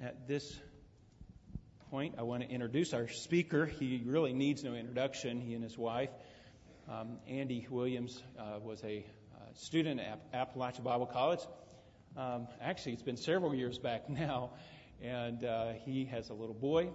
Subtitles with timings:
[0.00, 0.56] At this
[1.90, 3.66] point, I want to introduce our speaker.
[3.66, 6.10] He really needs no introduction, he and his wife.
[6.88, 11.40] Um, Andy Williams uh, was a uh, student at Appalachian Bible College.
[12.16, 14.50] Um, actually, it's been several years back now,
[15.02, 16.90] and uh, he has a little boy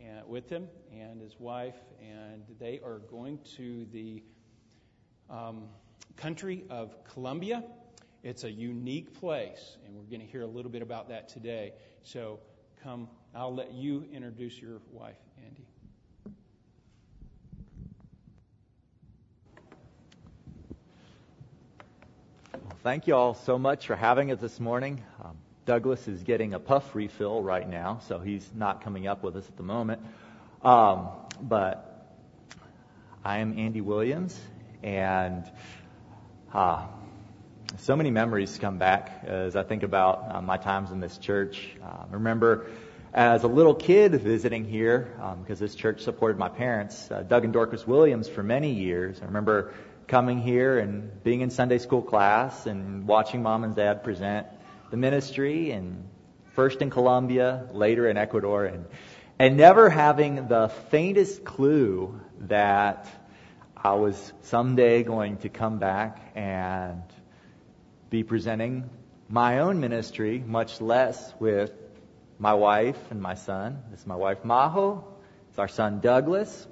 [0.00, 4.24] and, uh, with him and his wife, and they are going to the
[5.30, 5.68] um,
[6.16, 7.62] country of Colombia.
[8.22, 11.72] It's a unique place, and we're going to hear a little bit about that today.
[12.02, 12.38] So,
[12.82, 15.66] come, I'll let you introduce your wife, Andy.
[22.52, 25.02] Well, thank you all so much for having us this morning.
[25.24, 29.36] Um, Douglas is getting a puff refill right now, so he's not coming up with
[29.36, 30.02] us at the moment.
[30.62, 31.08] Um,
[31.40, 32.18] but
[33.24, 34.38] I am Andy Williams,
[34.82, 35.50] and
[36.52, 36.86] uh,
[37.78, 41.70] so many memories come back as I think about uh, my times in this church.
[41.82, 42.66] Uh, I remember
[43.12, 45.12] as a little kid visiting here,
[45.42, 49.20] because um, this church supported my parents, uh, Doug and Dorcas Williams, for many years.
[49.22, 49.74] I remember
[50.06, 54.46] coming here and being in Sunday school class and watching mom and dad present
[54.90, 56.08] the ministry, and
[56.54, 58.86] first in Colombia, later in Ecuador, and
[59.38, 63.06] and never having the faintest clue that
[63.76, 67.02] I was someday going to come back and
[68.10, 68.90] be presenting
[69.28, 71.72] my own ministry, much less with
[72.40, 73.80] my wife and my son.
[73.92, 75.04] This is my wife Maho.
[75.50, 76.66] It's our son Douglas.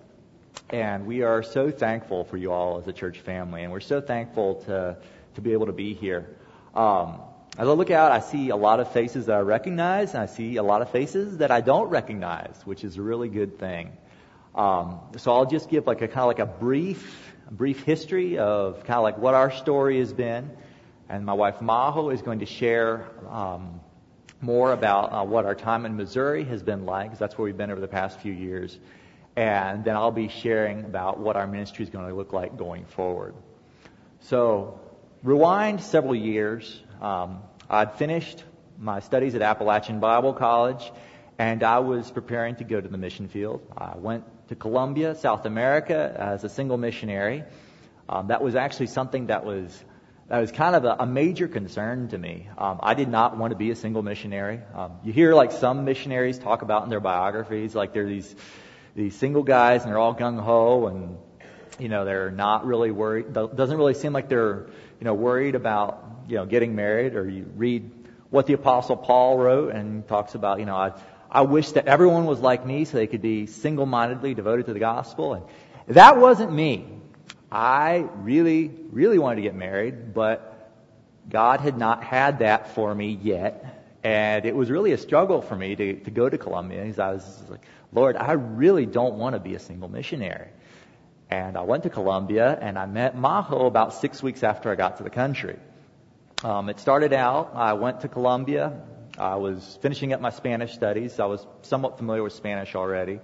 [0.68, 3.62] And we are so thankful for you all as a church family.
[3.62, 4.96] And we're so thankful to,
[5.36, 6.28] to be able to be here.
[6.74, 7.20] Um,
[7.56, 10.26] as I look out, I see a lot of faces that I recognize, and I
[10.26, 13.92] see a lot of faces that I don't recognize, which is a really good thing.
[14.56, 18.38] Um, so I'll just give like a kind of like a brief, a brief history
[18.38, 20.50] of kind of like what our story has been,
[21.08, 23.80] and my wife Maho is going to share um,
[24.40, 27.56] more about uh, what our time in Missouri has been like, because that's where we've
[27.56, 28.78] been over the past few years.
[29.36, 32.84] And then I'll be sharing about what our ministry is going to look like going
[32.84, 33.34] forward.
[34.20, 34.80] So,
[35.22, 36.80] rewind several years.
[37.00, 38.44] Um, I'd finished
[38.78, 40.90] my studies at Appalachian Bible College,
[41.38, 43.62] and I was preparing to go to the mission field.
[43.76, 47.44] I went to Colombia, South America, as a single missionary.
[48.08, 49.84] Um, that was actually something that was
[50.28, 52.48] that was kind of a, a major concern to me.
[52.58, 54.60] Um, I did not want to be a single missionary.
[54.74, 58.34] Um, you hear like some missionaries talk about in their biographies, like they're these
[58.94, 61.16] these single guys and they're all gung ho and
[61.78, 63.32] you know they're not really worried.
[63.32, 64.66] Doesn't really seem like they're
[65.00, 67.14] you know worried about you know getting married.
[67.14, 67.90] Or you read
[68.28, 70.92] what the Apostle Paul wrote and talks about you know I
[71.30, 74.78] I wish that everyone was like me so they could be single-mindedly devoted to the
[74.78, 75.44] gospel and
[75.88, 76.97] that wasn't me.
[77.50, 80.72] I really, really wanted to get married, but
[81.28, 83.98] God had not had that for me yet.
[84.04, 86.82] And it was really a struggle for me to, to go to Colombia.
[86.98, 90.48] I was like, Lord, I really don't want to be a single missionary.
[91.30, 94.98] And I went to Colombia and I met Maho about six weeks after I got
[94.98, 95.58] to the country.
[96.44, 98.80] Um, it started out, I went to Colombia.
[99.18, 101.18] I was finishing up my Spanish studies.
[101.18, 103.20] I was somewhat familiar with Spanish already.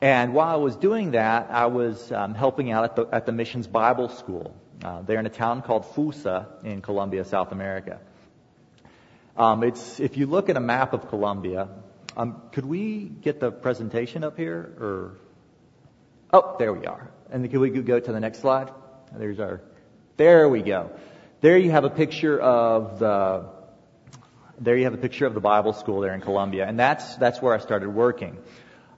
[0.00, 3.32] And while I was doing that, I was um, helping out at the, at the
[3.32, 4.54] missions Bible school.
[4.84, 7.98] Uh, they're in a town called Fusa in Colombia, South America.
[9.36, 11.68] Um, it's if you look at a map of Colombia,
[12.16, 14.74] um, could we get the presentation up here?
[14.80, 15.14] Or
[16.32, 17.10] oh, there we are.
[17.30, 18.70] And can we go to the next slide?
[19.12, 19.60] There's our.
[20.16, 20.90] There we go.
[21.40, 23.46] There you have a picture of the.
[24.58, 27.42] There you have a picture of the Bible school there in Colombia, and that's that's
[27.42, 28.38] where I started working.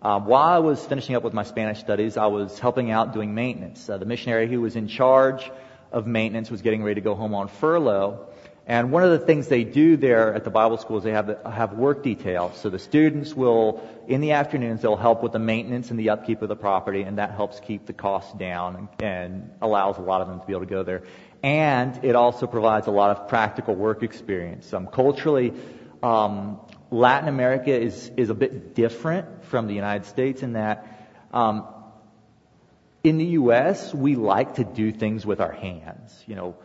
[0.01, 3.35] Um, while I was finishing up with my Spanish studies, I was helping out doing
[3.35, 3.89] maintenance.
[3.89, 5.51] Uh, the missionary who was in charge
[5.91, 8.29] of maintenance was getting ready to go home on furlough.
[8.65, 11.39] And one of the things they do there at the Bible school is they have,
[11.45, 12.59] have work details.
[12.59, 16.43] So the students will, in the afternoons, they'll help with the maintenance and the upkeep
[16.43, 20.21] of the property, and that helps keep the costs down and, and allows a lot
[20.21, 21.03] of them to be able to go there.
[21.43, 24.73] And it also provides a lot of practical work experience.
[24.75, 25.55] Um, culturally,
[26.03, 26.61] um,
[26.91, 30.87] Latin America is, is a bit different from the United States in that
[31.33, 31.67] um,
[33.05, 36.25] in the U.S., we like to do things with our hands.
[36.27, 36.57] You know,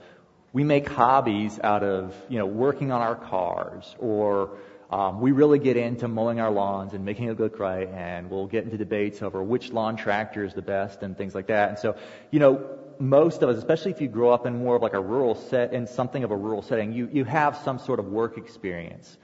[0.51, 4.57] we make hobbies out of, you know, working on our cars or
[4.89, 8.47] um, we really get into mowing our lawns and making it look right and we'll
[8.47, 11.69] get into debates over which lawn tractor is the best and things like that.
[11.69, 11.95] And so,
[12.29, 12.63] you know,
[12.99, 15.73] most of us, especially if you grow up in more of like a rural set,
[15.73, 19.17] in something of a rural setting, you, you have some sort of work experience.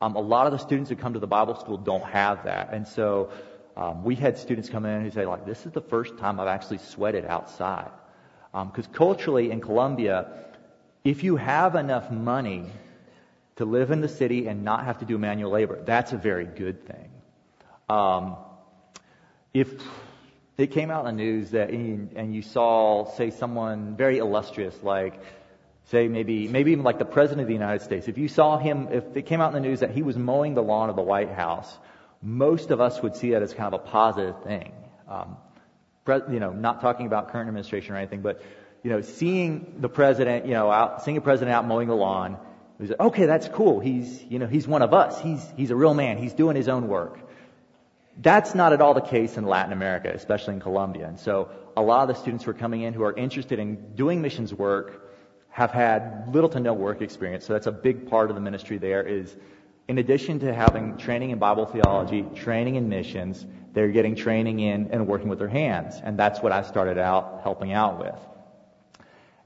[0.00, 2.72] Um, a lot of the students who come to the Bible school don't have that.
[2.72, 3.30] And so
[3.76, 6.48] um, we had students come in who say, like, this is the first time I've
[6.48, 7.90] actually sweated outside.
[8.52, 10.26] Because um, culturally in Colombia,
[11.04, 12.66] if you have enough money
[13.60, 15.78] to live in the city and not have to do manual labor.
[15.84, 17.10] That's a very good thing.
[17.90, 18.36] Um,
[19.52, 19.70] if
[20.56, 25.20] it came out in the news that, and you saw, say, someone very illustrious, like,
[25.90, 28.88] say, maybe, maybe even like the President of the United States, if you saw him,
[28.92, 31.02] if it came out in the news that he was mowing the lawn of the
[31.02, 31.78] White House,
[32.22, 34.72] most of us would see that as kind of a positive thing.
[35.08, 35.36] Um,
[36.30, 38.40] you know, not talking about current administration or anything, but,
[38.82, 42.38] you know, seeing the president, you know, out, seeing a president out mowing the lawn,
[42.78, 43.80] we say, okay, that's cool.
[43.80, 45.20] He's, you know, he's one of us.
[45.20, 46.18] He's, he's a real man.
[46.18, 47.18] He's doing his own work.
[48.16, 51.06] That's not at all the case in Latin America, especially in Colombia.
[51.06, 53.94] And so a lot of the students who are coming in who are interested in
[53.94, 55.09] doing missions work
[55.50, 57.46] have had little to no work experience.
[57.46, 59.36] So that's a big part of the ministry there is
[59.88, 64.88] in addition to having training in Bible theology, training in missions, they're getting training in
[64.92, 65.96] and working with their hands.
[66.02, 68.14] And that's what I started out helping out with.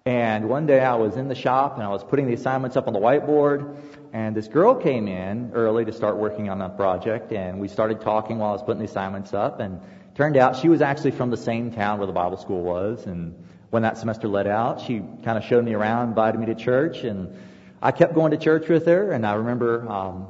[0.05, 2.87] And one day I was in the shop and I was putting the assignments up
[2.87, 3.75] on the whiteboard
[4.13, 8.03] and this girl came in early to start working on that project and we started
[8.03, 9.81] talking while I was putting the assignments up and
[10.15, 13.35] turned out she was actually from the same town where the Bible school was and
[13.75, 17.03] when that semester let out, she kind of showed me around, invited me to church
[17.03, 17.37] and
[17.83, 20.29] I kept going to church with her and I remember, um,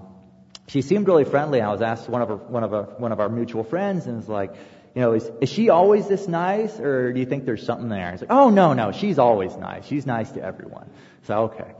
[0.67, 1.61] she seemed really friendly.
[1.61, 4.17] I was asked one of her, one of our, one of our mutual friends and
[4.17, 4.55] was like,
[4.95, 8.13] you know, is, is she always this nice or do you think there's something there?
[8.13, 9.85] He's like, oh no, no, she's always nice.
[9.85, 10.89] She's nice to everyone.
[11.25, 11.71] So, okay.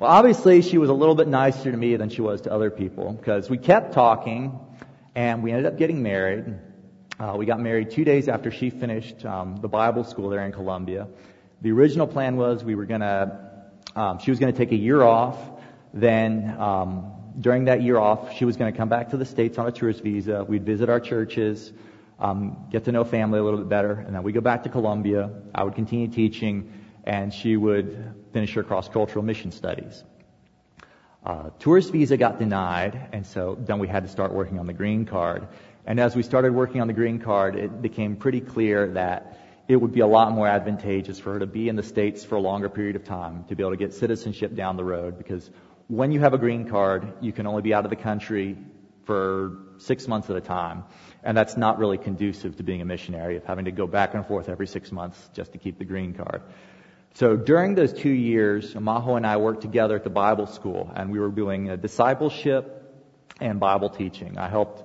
[0.00, 2.72] Well, obviously she was a little bit nicer to me than she was to other
[2.72, 4.58] people because we kept talking
[5.14, 6.52] and we ended up getting married.
[7.24, 10.52] Uh, we got married two days after she finished um, the Bible school there in
[10.52, 11.08] Colombia.
[11.62, 13.62] The original plan was we were gonna,
[13.96, 15.38] um, she was gonna take a year off,
[15.94, 19.66] then um, during that year off, she was to come back to the States on
[19.66, 20.44] a tourist visa.
[20.46, 21.72] We'd visit our churches,
[22.18, 24.68] um, get to know family a little bit better, and then we go back to
[24.68, 25.30] Colombia.
[25.54, 26.74] I would continue teaching,
[27.04, 30.04] and she would finish her cross-cultural mission studies.
[31.24, 34.74] Uh, tourist visa got denied, and so then we had to start working on the
[34.74, 35.48] green card.
[35.86, 39.38] And as we started working on the green card, it became pretty clear that
[39.68, 42.36] it would be a lot more advantageous for her to be in the States for
[42.36, 45.50] a longer period of time, to be able to get citizenship down the road, because
[45.88, 48.56] when you have a green card, you can only be out of the country
[49.04, 50.84] for six months at a time.
[51.22, 54.26] And that's not really conducive to being a missionary, of having to go back and
[54.26, 56.42] forth every six months just to keep the green card.
[57.14, 61.10] So during those two years, Maho and I worked together at the Bible school, and
[61.12, 62.80] we were doing discipleship
[63.40, 64.36] and Bible teaching.
[64.38, 64.82] I helped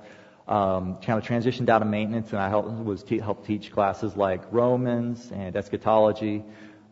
[0.49, 4.17] um, kind of transitioned out of maintenance, and I helped was te- helped teach classes
[4.17, 6.43] like Romans and eschatology,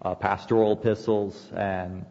[0.03, 2.05] uh, pastoral epistles, and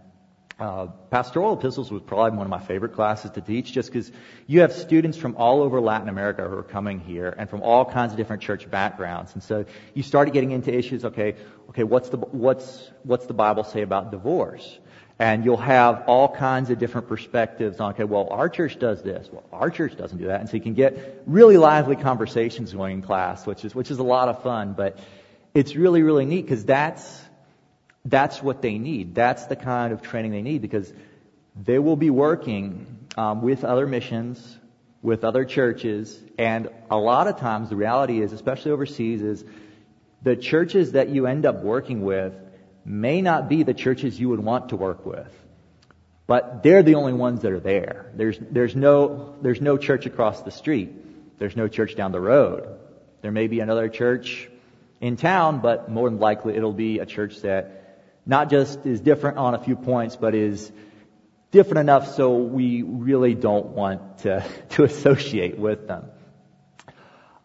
[0.58, 4.10] uh, pastoral epistles was probably one of my favorite classes to teach just because
[4.48, 7.84] you have students from all over Latin America who are coming here and from all
[7.84, 9.34] kinds of different church backgrounds.
[9.34, 11.36] And so you started getting into issues, okay,
[11.68, 14.78] okay, what's the, what's, what's the Bible say about divorce?
[15.18, 19.28] And you'll have all kinds of different perspectives on, okay, well, our church does this.
[19.32, 20.40] Well, our church doesn't do that.
[20.40, 23.98] And so you can get really lively conversations going in class, which is, which is
[23.98, 24.74] a lot of fun.
[24.74, 24.98] But
[25.54, 27.22] it's really, really neat because that's,
[28.04, 29.14] that's what they need.
[29.14, 30.92] That's the kind of training they need because
[31.64, 34.58] they will be working um, with other missions,
[35.00, 39.44] with other churches, and a lot of times the reality is, especially overseas, is
[40.22, 42.34] the churches that you end up working with
[42.86, 45.32] may not be the churches you would want to work with.
[46.28, 48.12] But they're the only ones that are there.
[48.14, 51.38] There's, there's no, there's no church across the street.
[51.38, 52.78] There's no church down the road.
[53.22, 54.48] There may be another church
[55.00, 59.38] in town, but more than likely it'll be a church that not just is different
[59.38, 60.70] on a few points, but is
[61.50, 66.06] different enough so we really don't want to, to associate with them.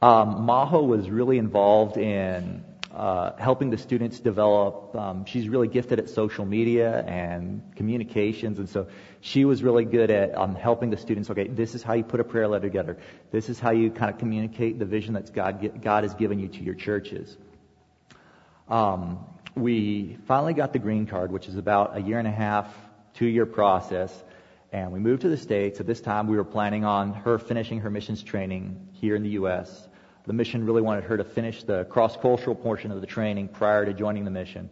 [0.02, 4.96] Um, Maho was really involved in uh, helping the students develop.
[4.96, 8.88] Um, she's really gifted at social media and communications, and so
[9.22, 11.30] she was really good at um, helping the students.
[11.30, 12.98] Okay, this is how you put a prayer letter together.
[13.32, 16.50] This is how you kind of communicate the vision that God God has given you
[16.50, 17.38] to your churches.
[18.68, 22.74] Um, we finally got the green card, which is about a year and a half,
[23.14, 24.12] two year process,
[24.72, 25.80] and we moved to the States.
[25.80, 29.32] At this time, we were planning on her finishing her missions training here in the
[29.32, 29.88] U.S.
[30.26, 33.86] The mission really wanted her to finish the cross cultural portion of the training prior
[33.86, 34.70] to joining the mission.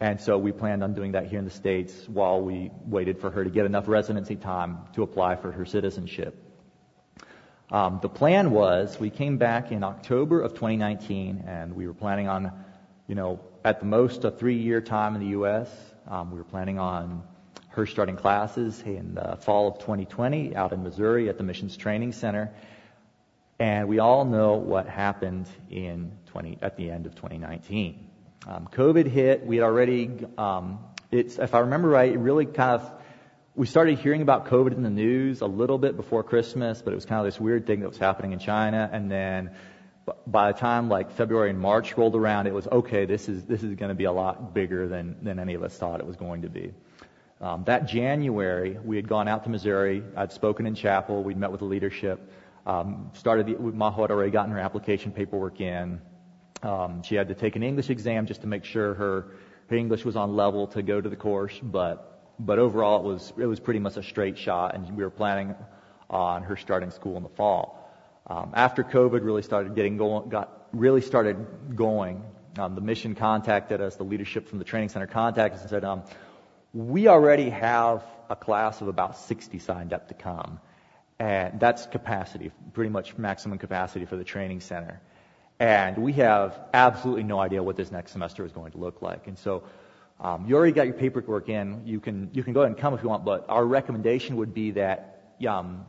[0.00, 3.30] And so we planned on doing that here in the States while we waited for
[3.30, 6.34] her to get enough residency time to apply for her citizenship.
[7.70, 12.28] Um, the plan was we came back in October of 2019 and we were planning
[12.28, 12.50] on,
[13.06, 15.68] you know, at the most a three-year time in the U.S.
[16.08, 17.22] Um, we were planning on
[17.68, 22.12] her starting classes in the fall of 2020 out in Missouri at the Missions Training
[22.12, 22.50] Center.
[23.60, 28.08] And we all know what happened in 20, at the end of 2019.
[28.48, 29.44] Um, COVID hit.
[29.44, 30.78] We had already, um,
[31.12, 32.90] it's, if I remember right, it really kind of
[33.54, 36.96] we started hearing about COVID in the news a little bit before Christmas, but it
[36.96, 38.88] was kind of this weird thing that was happening in China.
[38.90, 39.50] And then
[40.26, 43.04] by the time like February and March rolled around, it was okay.
[43.04, 45.76] This is this is going to be a lot bigger than than any of us
[45.76, 46.72] thought it was going to be.
[47.42, 50.02] Um, that January, we had gone out to Missouri.
[50.16, 51.22] I'd spoken in chapel.
[51.22, 52.32] We'd met with the leadership.
[52.66, 56.00] Um, started the, Maho had already gotten her application paperwork in.
[56.62, 59.26] Um, she had to take an English exam just to make sure her,
[59.68, 62.06] her English was on level to go to the course, but
[62.40, 65.54] but overall it was it was pretty much a straight shot, and we were planning
[66.08, 67.76] on her starting school in the fall.
[68.26, 72.24] Um, after COVID really started getting going, got really started going,
[72.58, 73.96] um, the mission contacted us.
[73.96, 76.02] The leadership from the training center contacted us and said, um,
[76.72, 80.60] "We already have a class of about 60 signed up to come,
[81.20, 85.00] and that's capacity, pretty much maximum capacity for the training center."
[85.60, 89.26] And we have absolutely no idea what this next semester is going to look like.
[89.26, 89.62] And so
[90.18, 91.82] um, you already got your paperwork in.
[91.86, 94.54] You can you can go ahead and come if you want, but our recommendation would
[94.54, 95.84] be that um,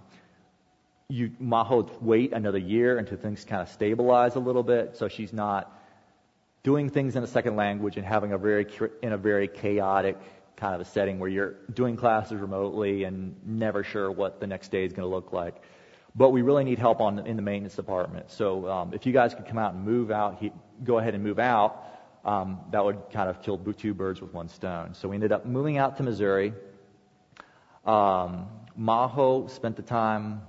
[1.09, 5.33] you Maho wait another year until things kind of stabilize a little bit, so she's
[5.33, 5.77] not
[6.63, 8.67] doing things in a second language and having a very
[9.01, 10.17] in a very chaotic
[10.61, 14.71] kind of a setting where you're doing classes remotely and never sure what the next
[14.71, 15.61] day is going to look like.
[16.15, 18.31] But we really need help on in the maintenance department.
[18.31, 20.53] So um, if you guys could come out and move out, he,
[20.83, 21.85] go ahead and move out.
[22.23, 24.93] Um, that would kind of kill two birds with one stone.
[24.93, 26.53] So we ended up moving out to Missouri.
[27.85, 28.47] Um,
[28.79, 30.43] Maho spent the time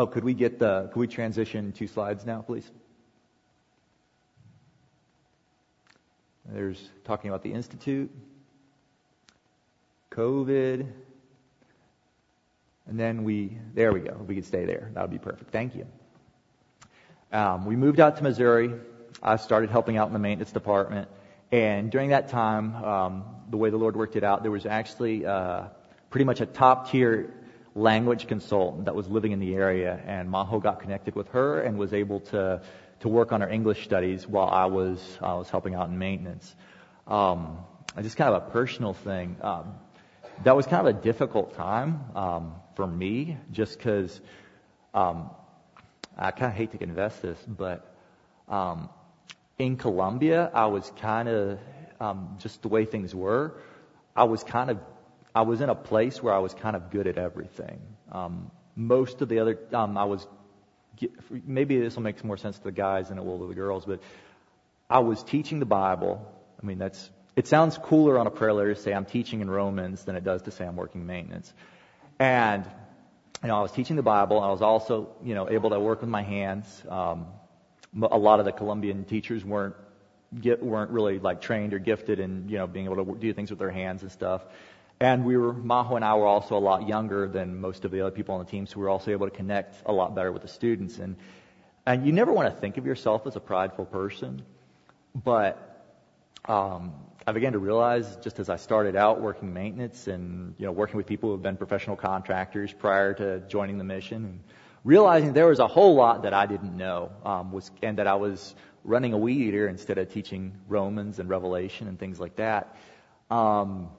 [0.00, 2.70] Oh, could we get the, could we transition two slides now, please?
[6.46, 8.10] There's talking about the Institute,
[10.10, 10.86] COVID,
[12.86, 14.16] and then we, there we go.
[14.26, 15.50] We could stay there, that would be perfect.
[15.50, 15.86] Thank you.
[17.32, 18.74] Um, we moved out to Missouri.
[19.22, 21.08] I started helping out in the maintenance department.
[21.52, 25.26] And during that time, um, the way the Lord worked it out, there was actually
[25.26, 25.64] uh,
[26.10, 27.32] pretty much a top tier
[27.74, 31.78] language consultant that was living in the area, and Maho got connected with her and
[31.78, 32.62] was able to
[33.00, 36.54] to work on her English studies while I was I was helping out in maintenance.
[37.06, 37.58] Um,
[38.02, 39.36] just kind of a personal thing.
[39.40, 39.74] Um,
[40.44, 44.20] that was kind of a difficult time um, for me, just because
[44.94, 45.30] um,
[46.16, 47.94] I kind of hate to confess this, but
[48.48, 48.88] um,
[49.58, 51.58] in Colombia, I was kind of
[52.00, 53.54] um, just the way things were.
[54.16, 54.78] I was kind of
[55.34, 57.80] I was in a place where I was kind of good at everything.
[58.10, 60.26] Um, most of the other, um, I was,
[61.30, 63.84] maybe this will make more sense to the guys than it will to the girls,
[63.84, 64.00] but
[64.88, 66.26] I was teaching the Bible.
[66.60, 69.50] I mean, that's, it sounds cooler on a prayer letter to say I'm teaching in
[69.50, 71.52] Romans than it does to say I'm working maintenance.
[72.18, 72.64] And,
[73.42, 74.40] you know, I was teaching the Bible.
[74.40, 76.66] I was also, you know, able to work with my hands.
[76.88, 77.26] Um,
[78.02, 79.74] a lot of the Colombian teachers weren't
[80.38, 83.50] get, weren't really like trained or gifted in you know being able to do things
[83.50, 84.42] with their hands and stuff.
[85.02, 88.02] And we were, Maho and I were also a lot younger than most of the
[88.02, 90.30] other people on the team, so we were also able to connect a lot better
[90.30, 90.98] with the students.
[90.98, 91.16] And,
[91.86, 94.42] and you never want to think of yourself as a prideful person,
[95.14, 95.96] but
[96.44, 96.92] um,
[97.30, 100.96] I began to realize just as I started out working maintenance and you know working
[100.96, 104.40] with people who have been professional contractors prior to joining the mission, and
[104.82, 108.16] realizing there was a whole lot that I didn't know, um, was and that I
[108.16, 112.74] was running a weed eater instead of teaching Romans and Revelation and things like that.
[113.30, 113.90] Um,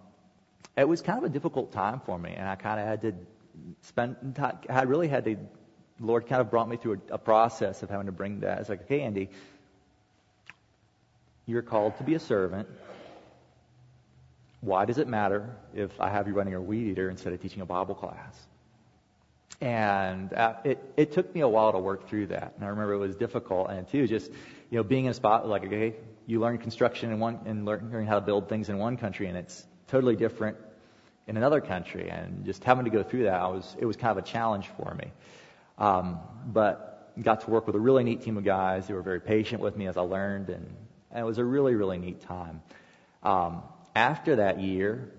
[0.76, 3.14] it was kind of a difficult time for me, and I kind of had to
[3.84, 4.46] spend.
[4.70, 5.38] I really had to.
[6.02, 8.60] Lord kind of brought me through a, a process of having to bring that.
[8.60, 9.30] It's like, okay, Andy,
[11.46, 12.68] you're called to be a servant.
[14.62, 17.62] Why does it matter if I have you running a weed eater instead of teaching
[17.62, 18.48] a Bible class?
[19.60, 22.54] And uh, it, it took me a while to work through that.
[22.56, 23.70] And I remember it was difficult.
[23.70, 24.32] And too, just,
[24.70, 27.90] you know, being in a spot like, okay, you learn construction in one, and learn,
[27.92, 30.58] learning how to build things in one country, and it's totally different
[31.28, 32.10] in another country.
[32.10, 34.70] And just having to go through that, I was, it was kind of a challenge
[34.78, 35.12] for me.
[35.78, 38.88] Um, but got to work with a really neat team of guys.
[38.88, 40.66] They were very patient with me as I learned, and,
[41.12, 42.62] and it was a really, really neat time.
[43.24, 43.64] Um,
[43.96, 45.12] after that year,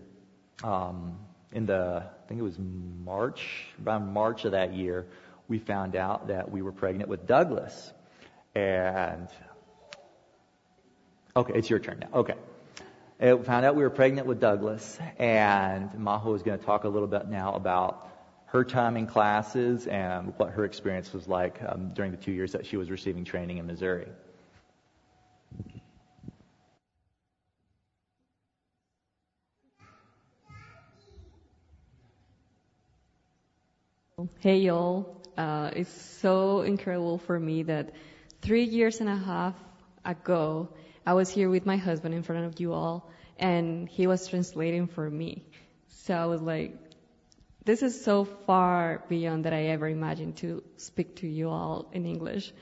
[0.62, 1.18] um,
[1.52, 5.06] in the, I think it was March, around March of that year,
[5.48, 7.92] we found out that we were pregnant with Douglas.
[8.54, 9.28] And,
[11.36, 12.18] okay, it's your turn now.
[12.20, 12.34] Okay.
[13.22, 16.84] Uh, we found out we were pregnant with Douglas, and Maho is going to talk
[16.84, 18.08] a little bit now about
[18.46, 22.52] her time in classes and what her experience was like um, during the two years
[22.52, 24.08] that she was receiving training in Missouri.
[34.38, 37.94] Hey y'all, uh, it's so incredible for me that
[38.40, 39.54] three years and a half
[40.04, 40.68] ago,
[41.04, 44.86] I was here with my husband in front of you all, and he was translating
[44.86, 45.44] for me.
[45.88, 46.76] So I was like,
[47.64, 52.06] this is so far beyond that I ever imagined to speak to you all in
[52.06, 52.52] English.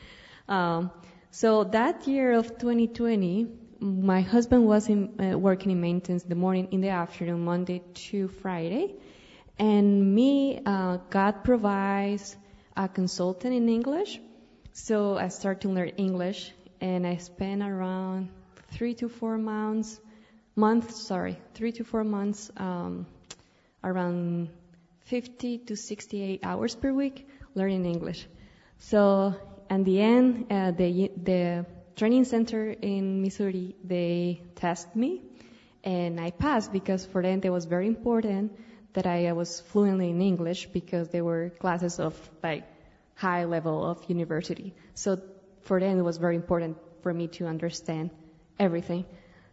[0.48, 0.90] Um,
[1.30, 3.48] so that year of 2020,
[3.80, 7.82] my husband was in, uh, working in maintenance in the morning, in the afternoon, Monday
[8.08, 8.94] to Friday.
[9.60, 12.34] And me, uh, God provides
[12.74, 14.18] a consultant in English.
[14.72, 16.50] So I started to learn English
[16.80, 18.30] and I spent around
[18.72, 20.00] three to four months,
[20.56, 23.06] months, sorry, three to four months, um,
[23.84, 24.48] around
[25.04, 28.26] 50 to 68 hours per week learning English.
[28.78, 29.34] So
[29.68, 35.20] at the end, uh, the, the training center in Missouri, they tested me
[35.84, 38.52] and I passed because for them it was very important
[38.94, 42.64] that I was fluently in English because there were classes of like
[43.14, 44.74] high level of university.
[44.94, 45.20] So
[45.62, 48.10] for them it was very important for me to understand
[48.58, 49.04] everything.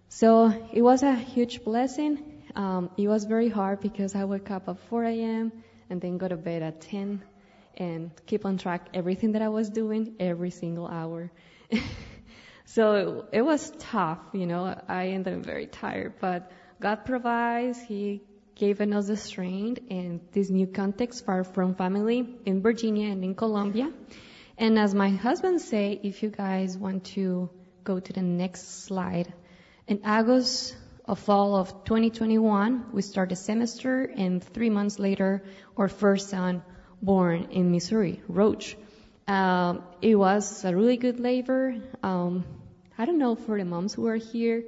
[0.10, 2.41] So it was a huge blessing.
[2.56, 5.51] Um, it was very hard because I wake up at 4 a.m.
[5.89, 7.22] and then go to bed at 10
[7.77, 11.32] and keep on track everything that I was doing every single hour.
[12.65, 14.75] so it, it was tough, you know.
[14.88, 17.79] I ended up very tired, but God provides.
[17.79, 18.24] He
[18.58, 23.36] given us the strength and this new context far from family in Virginia and in
[23.36, 23.92] Colombia.
[24.58, 27.50] And as my husband say, if you guys want to
[27.84, 29.32] go to the next slide,
[29.88, 35.44] in August of fall of 2021, we start the semester, and three months later,
[35.78, 36.64] our first son
[37.02, 38.76] born in Missouri, Roach.
[39.28, 41.76] Um, it was a really good labor.
[42.02, 42.44] Um,
[42.98, 44.64] I don't know for the moms who are here,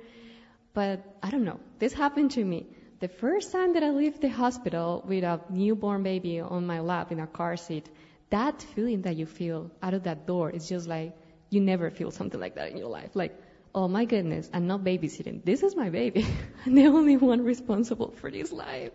[0.75, 1.59] but I don't know.
[1.79, 2.67] This happened to me.
[2.99, 7.13] The first time that I left the hospital with a newborn baby on my lap
[7.13, 7.89] in a car seat,
[8.29, 11.13] that feeling that you feel out of that door is just like
[11.49, 13.11] you never feel something like that in your life.
[13.13, 13.41] Like,
[13.73, 15.45] oh my goodness, I'm not babysitting.
[15.45, 16.25] This is my baby.
[16.65, 18.91] I'm the only one responsible for this life.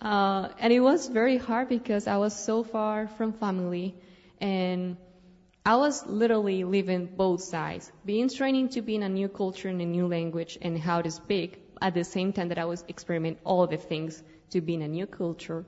[0.00, 3.96] Uh, and it was very hard because I was so far from family
[4.40, 4.96] and
[5.66, 9.80] I was literally living both sides, being training to be in a new culture and
[9.80, 13.40] a new language and how to speak at the same time that I was experimenting
[13.44, 15.64] all the things to be in a new culture,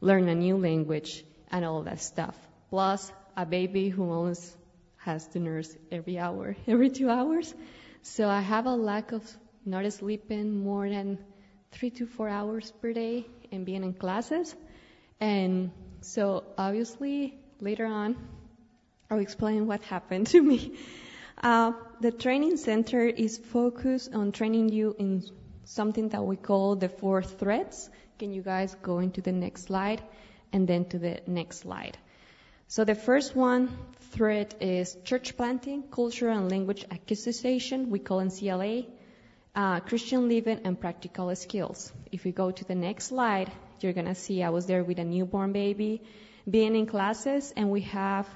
[0.00, 2.36] learn a new language and all that stuff.
[2.70, 4.56] Plus a baby who almost
[4.98, 7.54] has to nurse every hour, every two hours.
[8.02, 9.24] So I have a lack of
[9.64, 11.18] not sleeping more than
[11.72, 14.54] three to four hours per day and being in classes.
[15.20, 18.16] And so obviously later on,
[19.10, 20.76] I'll explain what happened to me.
[21.42, 25.22] Uh, the training center is focused on training you in
[25.64, 27.90] something that we call the four threads.
[28.18, 30.02] Can you guys go into the next slide
[30.52, 31.96] and then to the next slide?
[32.66, 33.76] So the first one
[34.12, 37.90] thread is church planting, cultural and language acquisition.
[37.90, 38.84] We call it CLA
[39.54, 41.92] uh, Christian living and practical skills.
[42.12, 45.04] If we go to the next slide, you're to see I was there with a
[45.04, 46.02] newborn baby,
[46.48, 48.28] being in classes, and we have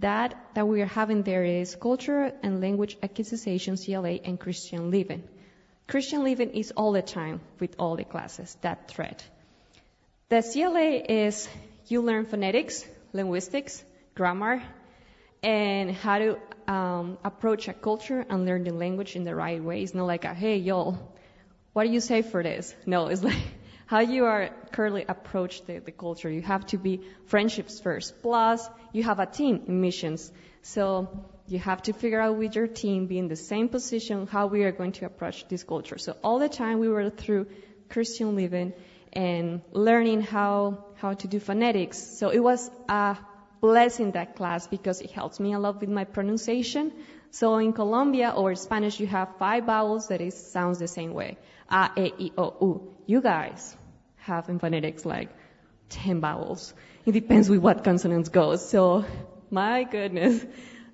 [0.00, 5.22] that that we are having there is culture and language acquisition, CLA, and Christian living.
[5.88, 9.22] Christian living is all the time with all the classes, that thread.
[10.28, 11.48] The CLA is
[11.86, 14.62] you learn phonetics, linguistics, grammar,
[15.42, 19.82] and how to um, approach a culture and learn the language in the right way.
[19.82, 20.98] It's not like, a, hey, y'all,
[21.72, 22.74] what do you say for this?
[22.84, 23.36] No, it's like
[23.86, 26.28] how you are currently approach the, the culture.
[26.28, 28.20] You have to be friendships first.
[28.20, 30.30] Plus, you have a team in missions.
[30.62, 31.08] So
[31.46, 34.64] you have to figure out with your team, be in the same position, how we
[34.64, 35.98] are going to approach this culture.
[35.98, 37.46] So all the time we were through
[37.88, 38.72] Christian living
[39.12, 41.98] and learning how, how to do phonetics.
[42.18, 43.16] So it was a
[43.60, 46.92] blessing that class because it helps me a lot with my pronunciation.
[47.30, 51.38] So in Colombia or Spanish, you have five vowels that it sounds the same way.
[51.70, 52.95] A, E, I, O, U.
[53.06, 53.76] You guys
[54.16, 55.30] have in phonetics like
[55.90, 56.74] 10 vowels.
[57.04, 58.68] It depends with what consonants goes.
[58.68, 59.04] So,
[59.50, 60.44] my goodness.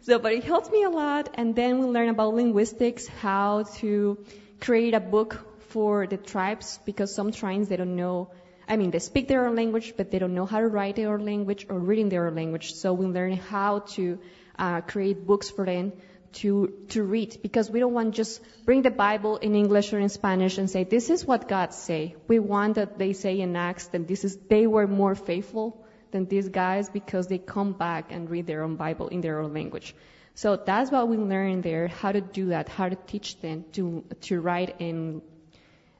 [0.02, 1.30] So, but it helps me a lot.
[1.34, 4.18] And then we learn about linguistics, how to
[4.60, 8.30] create a book for the tribes because some tribes they don't know
[8.68, 11.12] I mean, they speak their own language, but they don't know how to write their
[11.12, 12.72] own language or reading their own language.
[12.74, 14.18] So we learn how to
[14.58, 15.92] uh, create books for them
[16.32, 20.08] to to read because we don't want just bring the Bible in English or in
[20.08, 22.16] Spanish and say this is what God say.
[22.28, 26.26] We want that they say in Acts that this is they were more faithful than
[26.26, 29.94] these guys because they come back and read their own Bible in their own language.
[30.34, 34.04] So that's what we learn there, how to do that, how to teach them to
[34.22, 35.22] to write in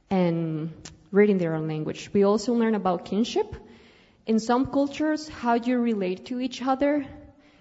[0.09, 0.71] and
[1.11, 2.09] reading their own language.
[2.13, 3.55] We also learn about kinship.
[4.25, 7.05] In some cultures, how you relate to each other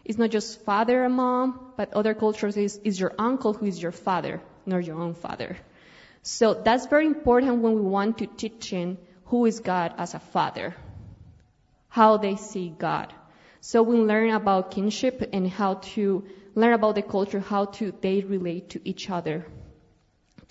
[0.04, 3.80] is not just father and mom, but other cultures is, is your uncle who is
[3.80, 5.56] your father, not your own father.
[6.22, 10.18] So that's very important when we want to teach in who is God as a
[10.18, 10.74] father,
[11.88, 13.12] how they see God.
[13.60, 18.20] So we learn about kinship and how to learn about the culture, how to they
[18.20, 19.46] relate to each other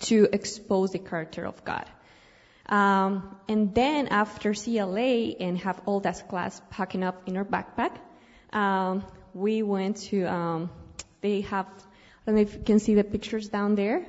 [0.00, 1.84] to expose the character of God.
[2.66, 7.98] Um, and then after CLA and have all that class packing up in our backpack,
[8.52, 9.04] um,
[9.34, 10.70] we went to, um,
[11.20, 14.06] they have, I don't know if you can see the pictures down there.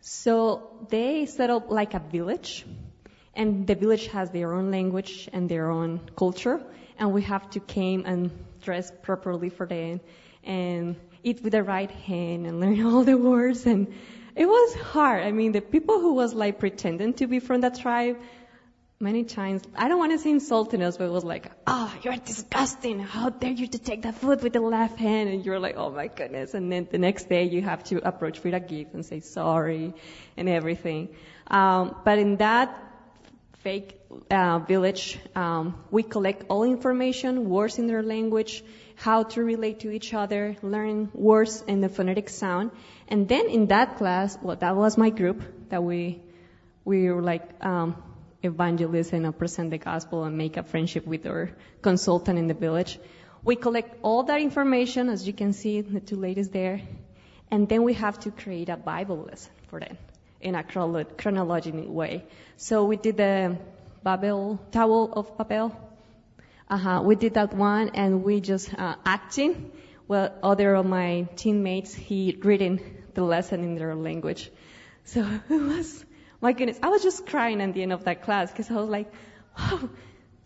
[0.00, 2.66] So they set up like a village,
[3.34, 6.62] and the village has their own language and their own culture,
[6.98, 8.30] and we have to came and
[8.62, 10.00] dress properly for them,
[10.44, 13.94] and eat with the right hand and learn all the words, and
[14.36, 15.22] it was hard.
[15.22, 18.18] I mean, the people who was like pretending to be from that tribe,
[19.04, 22.16] many times, I don't want to say insulting us, but it was like, oh, you're
[22.16, 22.98] disgusting.
[22.98, 25.28] How dare you to take that food with the left hand?
[25.28, 26.54] And you're like, oh my goodness.
[26.54, 29.92] And then the next day you have to approach with a gift and say sorry
[30.36, 31.10] and everything.
[31.46, 32.80] Um, but in that
[33.64, 38.64] fake uh, village, um, we collect all information, words in their language,
[38.96, 42.70] how to relate to each other, learn words and the phonetic sound.
[43.08, 46.22] And then in that class, well, that was my group that we,
[46.84, 47.96] we were like, um,
[48.44, 51.50] evangelists and present the gospel and make a friendship with our
[51.82, 52.98] consultant in the village.
[53.42, 56.80] We collect all that information, as you can see, the two ladies there,
[57.50, 59.98] and then we have to create a Bible lesson for them
[60.40, 62.24] in a chronological way.
[62.56, 63.56] So we did the
[64.02, 65.74] Babel, Tower of Babel.
[66.68, 67.02] Uh-huh.
[67.04, 69.72] We did that one, and we just uh, acting.
[70.06, 72.80] Well, other of my teammates, he reading
[73.14, 74.50] the lesson in their language.
[75.04, 76.04] So it was
[76.44, 78.90] my goodness, I was just crying at the end of that class because I was
[78.90, 79.10] like,
[79.58, 79.88] wow,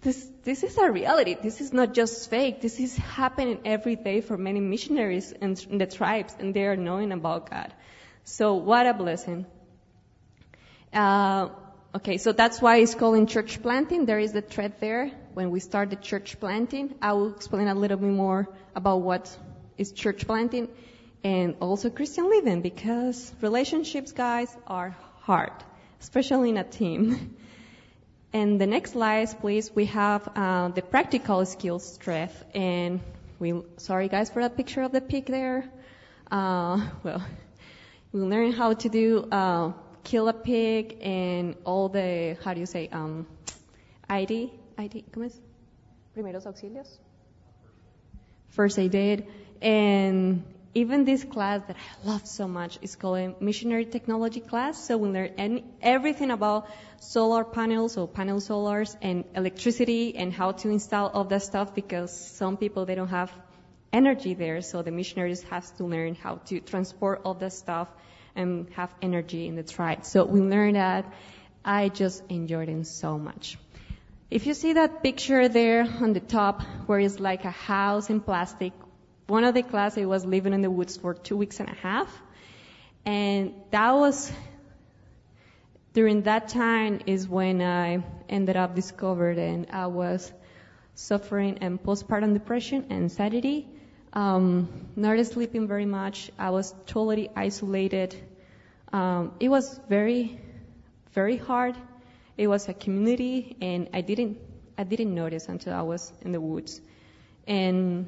[0.02, 1.34] this, this is a reality.
[1.42, 2.60] This is not just fake.
[2.60, 6.76] This is happening every day for many missionaries in, in the tribes, and they are
[6.76, 7.74] knowing about God.
[8.22, 9.44] So what a blessing.
[10.92, 11.48] Uh,
[11.96, 14.06] okay, so that's why it's called church planting.
[14.06, 15.10] There is the thread there.
[15.34, 19.36] When we start the church planting, I will explain a little bit more about what
[19.76, 20.68] is church planting
[21.24, 25.52] and also Christian living because relationships, guys, are hard
[26.00, 27.36] especially in a team.
[28.32, 32.44] And the next slide, please, we have uh, the practical skills strength.
[32.54, 33.00] And
[33.38, 35.64] we, sorry guys for that picture of the pig there.
[36.30, 37.22] Uh, well,
[38.12, 39.72] we learn how to do uh,
[40.04, 43.26] kill a pig and all the, how do you say, um,
[44.08, 45.38] ID, ID, ¿cómo es?
[46.14, 46.98] Primeros auxilios?
[48.48, 49.26] First aid.
[49.60, 50.44] And
[50.78, 54.78] even this class that I love so much is called missionary technology class.
[54.86, 56.68] So we learn any, everything about
[57.00, 62.12] solar panels or panel solars and electricity and how to install all that stuff because
[62.12, 63.32] some people they don't have
[63.92, 64.62] energy there.
[64.62, 67.88] So the missionaries have to learn how to transport all that stuff
[68.36, 70.04] and have energy in the tribe.
[70.04, 71.12] So we learned that.
[71.64, 73.58] I just enjoyed it so much.
[74.30, 78.20] If you see that picture there on the top where it's like a house in
[78.20, 78.72] plastic
[79.28, 81.74] one of the class I was living in the woods for two weeks and a
[81.74, 82.10] half.
[83.04, 84.32] And that was,
[85.92, 90.32] during that time is when I ended up discovered and I was
[90.94, 93.68] suffering and postpartum depression, and anxiety,
[94.14, 96.30] um, not sleeping very much.
[96.38, 98.16] I was totally isolated.
[98.92, 100.40] Um, it was very,
[101.12, 101.76] very hard.
[102.38, 104.38] It was a community, and I didn't,
[104.78, 106.80] I didn't notice until I was in the woods.
[107.46, 108.06] And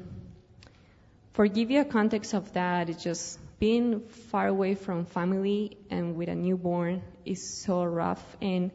[1.33, 6.15] for give you a context of that, it's just being far away from family and
[6.15, 8.23] with a newborn is so rough.
[8.41, 8.71] And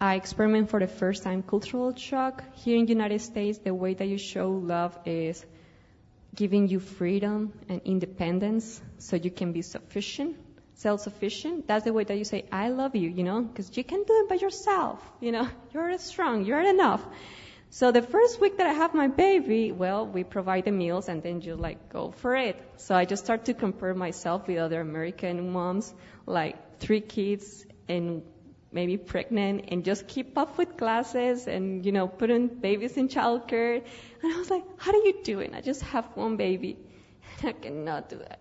[0.00, 2.42] I experiment for the first time cultural shock.
[2.54, 5.44] Here in the United States, the way that you show love is
[6.34, 10.36] giving you freedom and independence so you can be sufficient,
[10.74, 11.66] self-sufficient.
[11.66, 14.14] That's the way that you say, I love you, you know, because you can do
[14.24, 17.04] it by yourself, you know, you're strong, you're enough.
[17.72, 21.22] So the first week that I have my baby, well, we provide the meals and
[21.22, 22.56] then you like go for it.
[22.78, 25.94] So I just start to compare myself with other American moms,
[26.26, 28.22] like three kids and
[28.72, 33.80] maybe pregnant and just keep up with classes and, you know, putting babies in childcare.
[34.22, 35.52] And I was like, how do you do it?
[35.54, 36.76] I just have one baby.
[37.38, 38.40] and I cannot do that.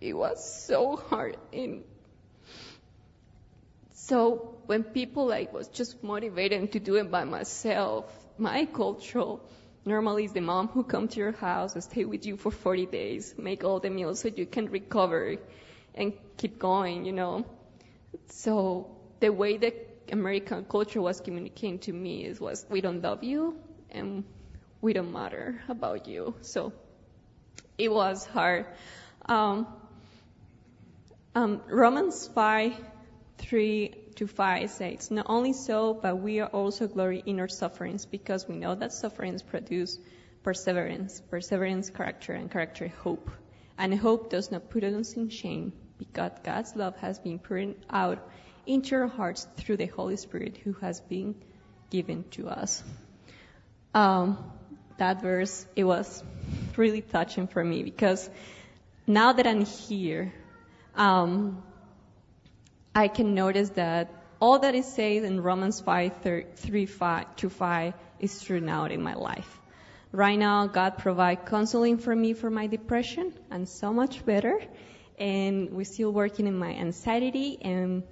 [0.00, 1.82] It was so hard and
[3.92, 8.04] so when people like was just motivated to do it by myself,
[8.36, 9.36] my culture
[9.84, 12.86] normally is the mom who come to your house and stay with you for 40
[12.86, 15.36] days, make all the meals so you can recover
[15.94, 17.46] and keep going, you know.
[18.28, 19.74] So the way that
[20.12, 23.56] American culture was communicating to me is was we don't love you
[23.90, 24.24] and
[24.82, 26.34] we don't matter about you.
[26.42, 26.72] So
[27.78, 28.66] it was hard.
[29.26, 29.66] Um,
[31.34, 32.74] Um, Romans 5,
[33.38, 38.04] 3 to 5 says, Not only so, but we are also glory in our sufferings,
[38.04, 39.98] because we know that sufferings produce
[40.42, 43.30] perseverance, perseverance, character, and character, hope.
[43.78, 48.18] And hope does not put us in shame, because God's love has been poured out
[48.66, 51.34] into our hearts through the Holy Spirit who has been
[51.90, 52.82] given to us.
[53.94, 54.38] Um,
[54.98, 56.22] that verse, it was
[56.76, 58.28] really touching for me because
[59.06, 60.34] now that I'm here,
[60.94, 61.62] um,
[62.98, 66.14] I can notice that all that is said in Romans 5,
[66.56, 69.60] 3, 5 to 5 is true now in my life.
[70.10, 74.60] Right now, God provides counseling for me for my depression and so much better.
[75.16, 78.02] And we're still working in my anxiety and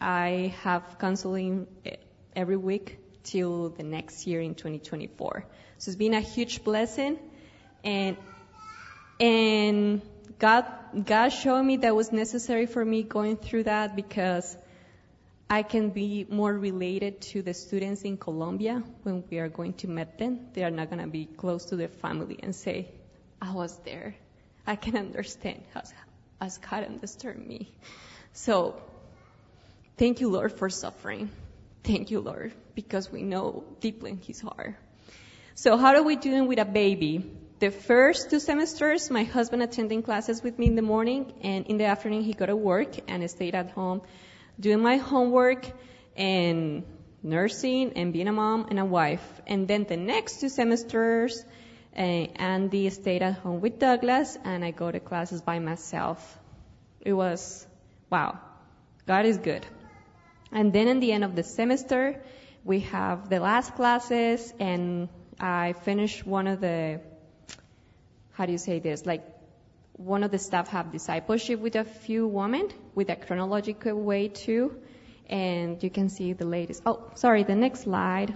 [0.00, 1.96] I have counseling eh,
[2.36, 5.44] every week till the next year in 2024.
[5.78, 7.18] So it's been a huge blessing
[7.82, 8.16] and,
[9.18, 10.02] and
[10.38, 10.66] God,
[11.06, 14.56] God showed me that was necessary for me going through that because
[15.48, 19.88] I can be more related to the students in Colombia when we are going to
[19.88, 20.48] meet them.
[20.52, 22.88] They are not going to be close to their family and say,
[23.40, 24.16] I was there.
[24.66, 25.94] I can understand as,
[26.40, 27.72] as God understood me.
[28.32, 28.82] So,
[29.96, 31.30] thank you, Lord, for suffering.
[31.84, 34.74] Thank you, Lord, because we know deeply in His heart.
[35.54, 37.24] So, how are we doing with a baby?
[37.58, 41.78] The first two semesters, my husband attending classes with me in the morning, and in
[41.78, 44.02] the afternoon he go to work and I stayed at home
[44.60, 45.66] doing my homework
[46.16, 46.84] and
[47.22, 49.24] nursing and being a mom and a wife.
[49.46, 51.44] And then the next two semesters,
[51.96, 56.38] uh, Andy stayed at home with Douglas, and I go to classes by myself.
[57.00, 57.66] It was
[58.10, 58.38] wow,
[59.06, 59.66] God is good.
[60.52, 62.22] And then in the end of the semester,
[62.64, 65.08] we have the last classes, and
[65.40, 67.00] I finished one of the
[68.36, 69.06] how do you say this?
[69.06, 69.24] Like
[69.94, 74.76] one of the staff have discipleship with a few women with a chronological way too.
[75.28, 76.82] And you can see the ladies.
[76.84, 78.34] Oh, sorry, the next slide.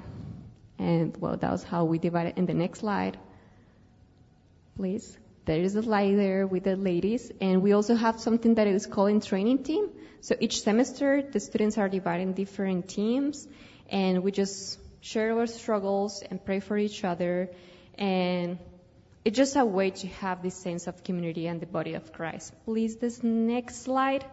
[0.79, 3.19] And well, that was how we divided in the next slide.
[4.77, 5.19] Please.
[5.45, 7.31] There is a slide there with the ladies.
[7.41, 9.91] And we also have something that is called in training team.
[10.23, 13.47] So each semester, the students are divided in different teams.
[13.91, 17.51] And we just share our struggles and pray for each other.
[17.99, 18.59] And
[19.25, 22.55] it's just a way to have this sense of community and the body of Christ.
[22.65, 24.25] Please, this next slide.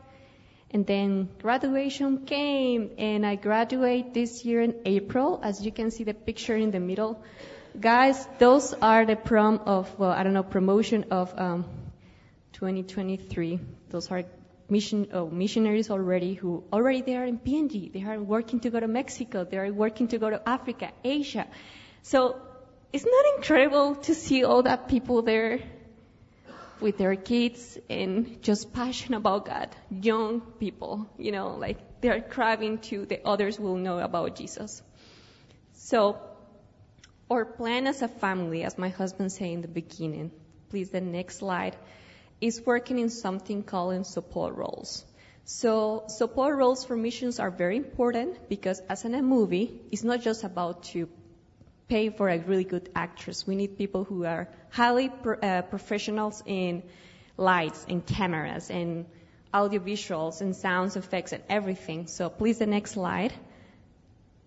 [0.72, 5.40] And then graduation came, and I graduate this year in April.
[5.42, 7.22] As you can see the picture in the middle.
[7.80, 11.66] Guys, those are the prom of, well, I don't know, promotion of um,
[12.54, 13.60] 2023.
[13.90, 14.24] Those are
[14.70, 17.94] mission, oh, missionaries already who already they are in PNG.
[17.94, 19.46] They are working to go to Mexico.
[19.46, 21.48] They are working to go to Africa, Asia.
[22.02, 22.42] So
[22.94, 25.60] isn't that incredible to see all that people there
[26.80, 29.76] with their kids and just passionate about God?
[29.90, 34.82] Young people, you know, like they're craving to the others will know about Jesus.
[35.74, 36.18] So,
[37.30, 40.32] our plan as a family, as my husband said in the beginning,
[40.70, 41.76] please the next slide,
[42.40, 45.04] is working in something called support roles.
[45.44, 50.22] So support roles for missions are very important because as in a movie, it's not
[50.22, 51.08] just about to
[51.88, 53.48] pay for a really good actress.
[53.48, 56.84] We need people who are highly pro- uh, professionals in
[57.38, 59.06] lights and cameras and
[59.54, 62.08] audiovisuals and sounds effects and everything.
[62.08, 63.34] So please the next slide.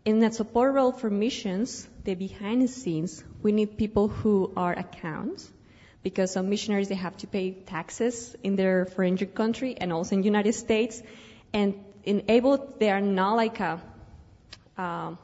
[0.05, 4.72] In the support role for missions, the behind the scenes, we need people who are
[4.72, 5.50] accountants
[6.03, 10.22] because some missionaries they have to pay taxes in their foreign country and also in
[10.22, 11.03] the United States
[11.53, 11.74] and
[12.05, 13.81] in able they are not like a
[14.79, 15.14] uh,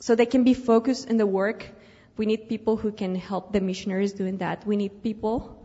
[0.00, 1.66] so they can be focused in the work.
[2.16, 4.66] We need people who can help the missionaries doing that.
[4.66, 5.64] We need people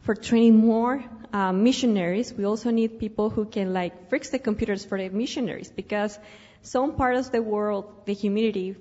[0.00, 2.32] for training more uh, missionaries.
[2.32, 6.18] We also need people who can like fix the computers for the missionaries because
[6.62, 8.76] some parts of the world, the humidity,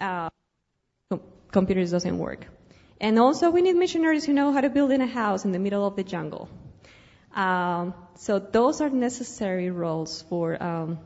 [0.00, 0.28] uh,
[1.50, 2.46] computers doesn't work.
[3.00, 5.58] And also we need missionaries who know how to build in a house in the
[5.58, 6.48] middle of the jungle.
[7.34, 10.98] Um, so those are necessary roles for um,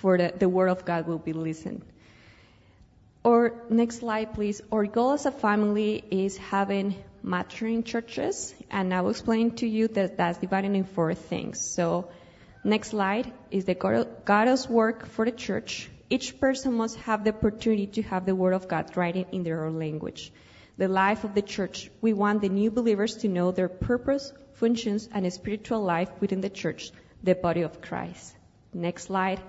[0.00, 1.84] for the, the word of God will be listened.
[3.24, 4.62] Or next slide, please.
[4.72, 9.88] Our goal as a family is having maturing churches, and I will explain to you
[9.88, 11.60] that that's divided in four things.
[11.60, 12.08] So,
[12.64, 15.90] next slide is the God's work for the church.
[16.08, 19.64] Each person must have the opportunity to have the Word of God written in their
[19.66, 20.32] own language.
[20.78, 21.90] The life of the church.
[22.00, 26.48] We want the new believers to know their purpose, functions, and spiritual life within the
[26.48, 28.34] church, the body of Christ.
[28.72, 29.40] Next slide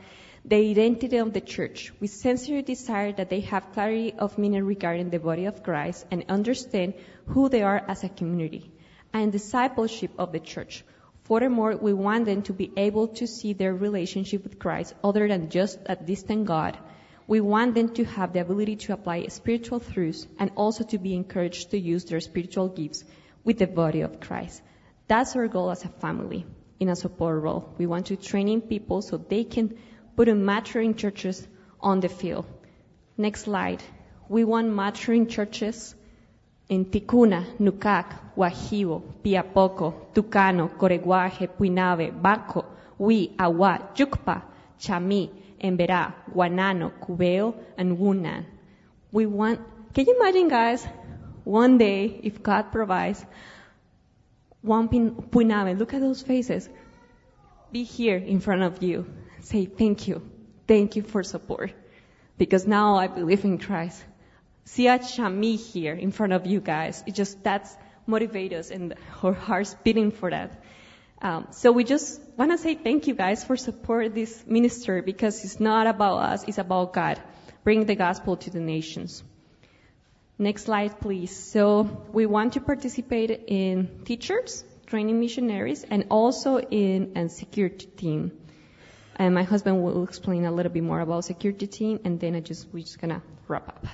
[0.49, 1.93] the identity of the church.
[1.99, 6.25] We sincerely desire that they have clarity of meaning regarding the body of Christ and
[6.27, 6.95] understand
[7.27, 8.71] who they are as a community
[9.13, 10.83] and discipleship of the church.
[11.25, 15.51] Furthermore, we want them to be able to see their relationship with Christ other than
[15.51, 16.79] just a distant God.
[17.27, 21.13] We want them to have the ability to apply spiritual truths and also to be
[21.13, 23.03] encouraged to use their spiritual gifts
[23.43, 24.63] with the body of Christ.
[25.07, 26.47] That's our goal as a family
[26.79, 27.71] in a support role.
[27.77, 29.77] We want to train people so they can
[30.19, 31.47] put in maturing churches
[31.79, 32.45] on the field.
[33.17, 33.81] Next slide.
[34.27, 35.95] We want maturing churches
[36.67, 42.65] in Ticuna, Nucac, Guajibo, Piapoco, Tucano, Coreguaje, Puinave, Baco,
[42.97, 44.41] Hui, Agua, Yucpa,
[44.77, 45.29] Chamí,
[45.63, 48.43] Emberá, Guanano, Cubeo, and Wunan.
[49.13, 49.61] We want,
[49.93, 50.85] can you imagine guys,
[51.45, 53.25] one day, if God provides,
[54.61, 56.67] one Puinave, look at those faces,
[57.71, 59.05] be here in front of you,
[59.41, 60.21] say thank you,
[60.67, 61.71] thank you for support,
[62.37, 64.03] because now I believe in Christ.
[64.65, 67.75] See a Chamí here in front of you guys, it just, that's
[68.05, 70.63] motivate us and our hearts beating for that.
[71.21, 75.43] Um, so we just want to say thank you guys for support this ministry because
[75.43, 77.21] it's not about us, it's about God.
[77.63, 79.23] Bring the gospel to the nations.
[80.37, 81.35] Next slide, please.
[81.35, 88.31] So we want to participate in teachers, training missionaries, and also in a security team.
[89.19, 92.39] And my husband will explain a little bit more about security team, and then I
[92.39, 93.85] just we're just gonna wrap up.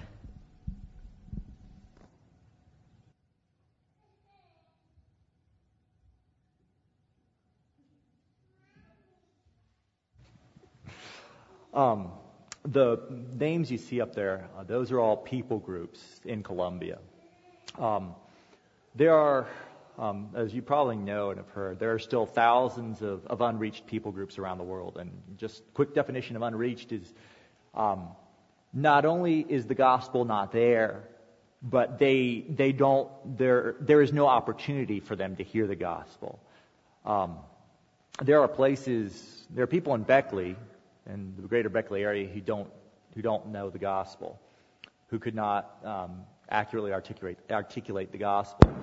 [11.74, 12.12] Um,
[12.64, 13.00] the
[13.38, 17.00] names you see up there, uh, those are all people groups in Colombia.
[17.78, 18.16] Um,
[18.96, 19.48] there are,
[19.98, 23.86] um, as you probably know and have heard, there are still thousands of, of, unreached
[23.86, 24.98] people groups around the world.
[25.00, 27.14] And just quick definition of unreached is
[27.74, 28.10] um,
[28.74, 31.08] not only is the gospel not there,
[31.62, 36.40] but they they don't there there is no opportunity for them to hear the gospel.
[37.06, 37.38] Um,
[38.22, 40.56] there are places, there are people in Beckley
[41.08, 42.70] in the greater Beckley area who don't,
[43.14, 44.40] who don't know the gospel,
[45.08, 48.74] who could not um, accurately articulate, articulate the gospel,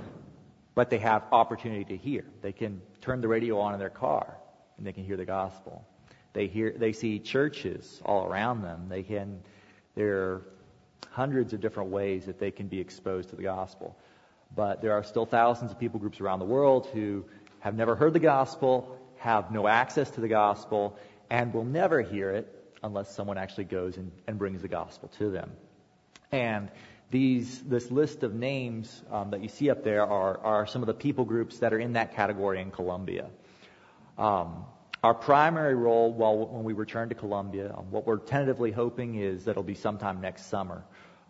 [0.75, 2.25] but they have opportunity to hear.
[2.41, 4.37] They can turn the radio on in their car
[4.79, 5.87] and they can hear the gospel.
[6.33, 8.87] They hear, they see churches all around them.
[8.89, 9.41] They can,
[9.95, 10.43] there are
[11.11, 13.97] hundreds of different ways that they can be exposed to the gospel.
[14.55, 17.25] But there are still thousands of people groups around the world who
[17.61, 20.99] have never heard the gospel, have no access to the gospel,
[21.31, 25.31] and will never hear it unless someone actually goes and, and brings the gospel to
[25.31, 25.53] them.
[26.33, 26.71] And
[27.13, 30.87] these, this list of names um, that you see up there are, are some of
[30.87, 33.27] the people groups that are in that category in Colombia.
[34.19, 34.65] Um,
[35.05, 39.45] our primary role, while when we return to Colombia, um, what we're tentatively hoping is
[39.45, 40.85] that it'll be sometime next summer.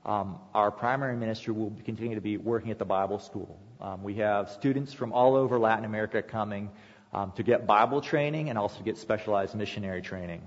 [0.07, 3.59] Um, our primary ministry will continue to be working at the Bible school.
[3.81, 6.71] Um, we have students from all over Latin America coming
[7.13, 10.43] um, to get Bible training and also get specialized missionary training.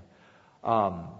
[0.62, 1.10] One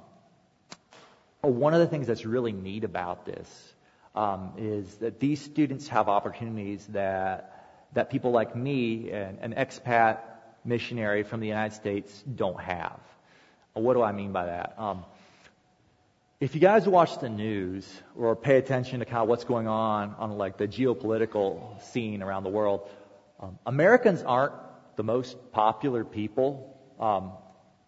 [1.74, 3.74] of the things that's really neat about this
[4.16, 7.52] um, is that these students have opportunities that
[7.92, 10.18] that people like me, an, an expat
[10.64, 13.00] missionary from the United States, don't have.
[13.72, 14.74] What do I mean by that?
[14.78, 15.04] Um,
[16.40, 20.14] if you guys watch the news or pay attention to kind of what's going on
[20.18, 22.88] on like the geopolitical scene around the world,
[23.40, 24.52] um, Americans aren't
[24.96, 27.32] the most popular people um,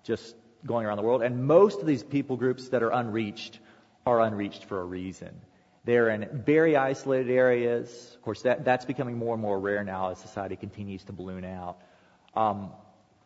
[0.05, 1.23] just going around the world.
[1.23, 3.59] And most of these people groups that are unreached
[4.07, 5.38] are unreached for a reason.
[5.88, 8.12] They're in very isolated areas.
[8.14, 11.46] Of course, that, that's becoming more and more rare now as society continues to balloon
[11.46, 11.79] out.
[12.35, 12.72] Um,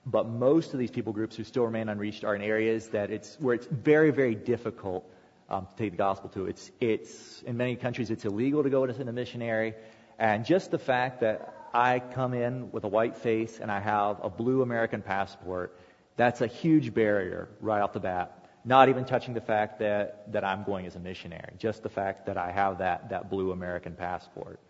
[0.06, 3.34] but most of these people groups who still remain unreached are in areas that it's
[3.40, 5.04] where it's very, very difficult
[5.50, 6.46] um, to take the gospel to.
[6.46, 9.74] It's, it's in many countries it's illegal to go into a missionary,
[10.20, 14.20] and just the fact that I come in with a white face and I have
[14.22, 15.76] a blue American passport,
[16.16, 18.41] that's a huge barrier right off the bat.
[18.64, 22.26] Not even touching the fact that, that I'm going as a missionary, just the fact
[22.26, 24.60] that I have that, that blue American passport.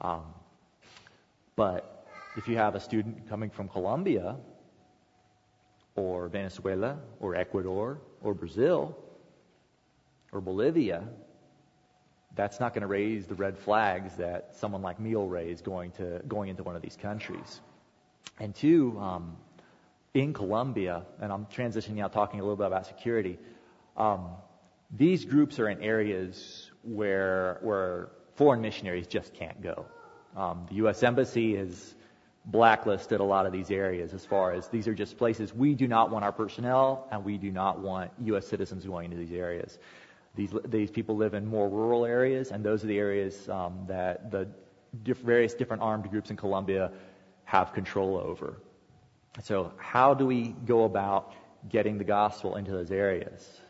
[0.00, 0.24] Um,
[1.56, 2.06] but
[2.36, 4.36] if you have a student coming from Colombia,
[5.96, 8.98] or Venezuela, or Ecuador, or Brazil,
[10.32, 11.04] or Bolivia,
[12.34, 15.92] that's not going to raise the red flags that someone like me will raise going
[15.92, 17.60] to going into one of these countries.
[18.40, 19.36] And two, um,
[20.14, 23.36] in Colombia, and I'm transitioning now, talking a little bit about security.
[23.96, 24.28] Um,
[24.96, 29.86] these groups are in areas where where foreign missionaries just can't go.
[30.36, 31.02] Um, the U.S.
[31.02, 31.94] Embassy has
[32.44, 35.88] blacklisted a lot of these areas as far as these are just places we do
[35.88, 38.46] not want our personnel and we do not want U.S.
[38.46, 39.78] citizens going into these areas.
[40.36, 44.30] These, these people live in more rural areas, and those are the areas um, that
[44.30, 44.48] the
[45.02, 46.90] diff- various different armed groups in Colombia
[47.44, 48.56] have control over.
[49.42, 51.32] So, how do we go about
[51.68, 53.60] getting the gospel into those areas?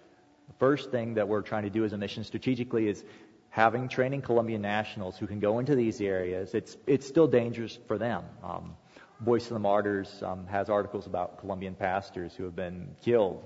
[0.48, 3.04] The first thing that we're trying to do as a mission strategically is
[3.48, 6.54] having training Colombian nationals who can go into these areas.
[6.54, 8.24] It's, it's still dangerous for them.
[8.42, 8.76] Um,
[9.20, 13.42] Voice of the Martyrs um, has articles about Colombian pastors who have been killed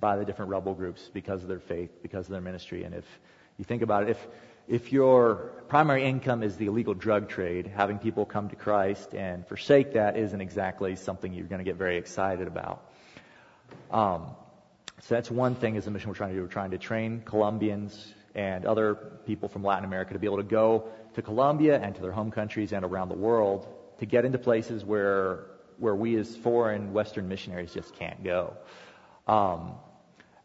[0.00, 2.84] by the different rebel groups because of their faith, because of their ministry.
[2.84, 3.04] And if
[3.58, 4.28] you think about it, if
[4.70, 9.44] if your primary income is the illegal drug trade, having people come to Christ and
[9.44, 12.88] forsake that isn't exactly something you're going to get very excited about.
[13.90, 14.26] Um,
[15.00, 16.42] so that's one thing as a mission we're trying to do.
[16.42, 18.94] We're trying to train Colombians and other
[19.26, 22.30] people from Latin America to be able to go to Colombia and to their home
[22.30, 23.66] countries and around the world
[23.98, 25.46] to get into places where
[25.78, 28.54] where we as foreign Western missionaries just can't go.
[29.26, 29.72] Um,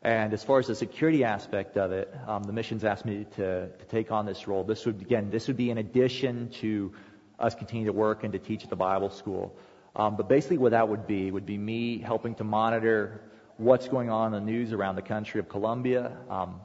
[0.06, 3.70] and as far as the security aspect of it, um, the missions asked me to,
[3.70, 4.64] to take on this role.
[4.64, 6.94] This would, again, this would be in addition to
[7.40, 9.58] us continuing to work and to teach at the Bible school.
[9.96, 13.20] Um, but basically what that would be, would be me helping to monitor
[13.58, 16.16] what's going on in the news around the country of Colombia.
[16.30, 16.62] Um,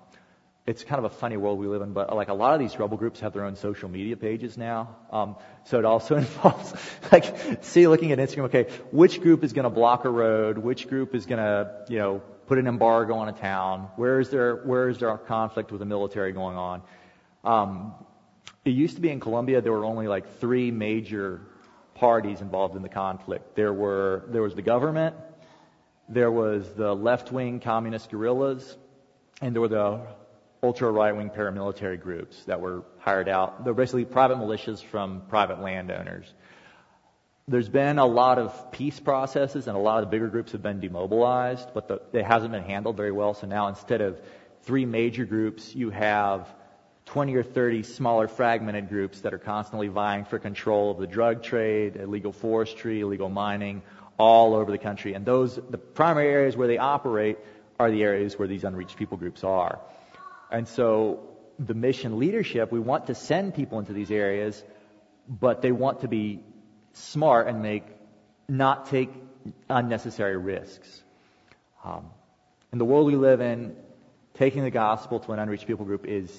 [0.66, 2.78] it's kind of a funny world we live in, but like a lot of these
[2.78, 4.96] rebel groups have their own social media pages now.
[5.10, 6.74] Um, so it also involves
[7.10, 10.58] like, see, looking at Instagram, okay, which group is going to block a road?
[10.58, 13.88] Which group is going to, you know, put an embargo on a town?
[13.94, 16.82] Where is there, where is there a conflict with the military going on?
[17.44, 17.94] Um,
[18.64, 21.42] it used to be in Colombia there were only like three major
[21.94, 23.54] parties involved in the conflict.
[23.54, 25.14] There were, there was the government,
[26.08, 28.76] there was the left-wing communist guerrillas,
[29.40, 30.00] and there were the
[30.60, 33.62] ultra right-wing paramilitary groups that were hired out.
[33.62, 36.26] They're basically private militias from private landowners
[37.50, 40.62] there's been a lot of peace processes and a lot of the bigger groups have
[40.62, 43.34] been demobilized, but the, it hasn't been handled very well.
[43.34, 44.20] So now instead of
[44.62, 46.48] three major groups, you have
[47.06, 51.42] 20 or 30 smaller fragmented groups that are constantly vying for control of the drug
[51.42, 53.82] trade, illegal forestry, illegal mining,
[54.16, 55.14] all over the country.
[55.14, 57.36] And those, the primary areas where they operate
[57.80, 59.80] are the areas where these unreached people groups are.
[60.52, 61.26] And so
[61.58, 64.62] the mission leadership, we want to send people into these areas,
[65.28, 66.44] but they want to be
[66.92, 67.84] smart and make
[68.48, 69.10] not take
[69.68, 71.02] unnecessary risks.
[71.84, 72.06] Um,
[72.72, 73.76] in the world we live in,
[74.34, 76.30] taking the gospel to an unreached people group is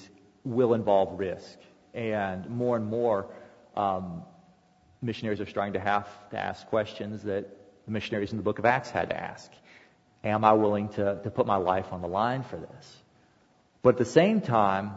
[0.44, 1.58] will involve risk,
[1.94, 3.28] and more and more
[3.76, 4.22] um,
[5.00, 7.48] missionaries are starting to have to ask questions that
[7.84, 9.50] the missionaries in the Book of Acts had to ask.
[10.24, 12.96] Am I willing to, to put my life on the line for this?
[13.82, 14.92] But at the same time,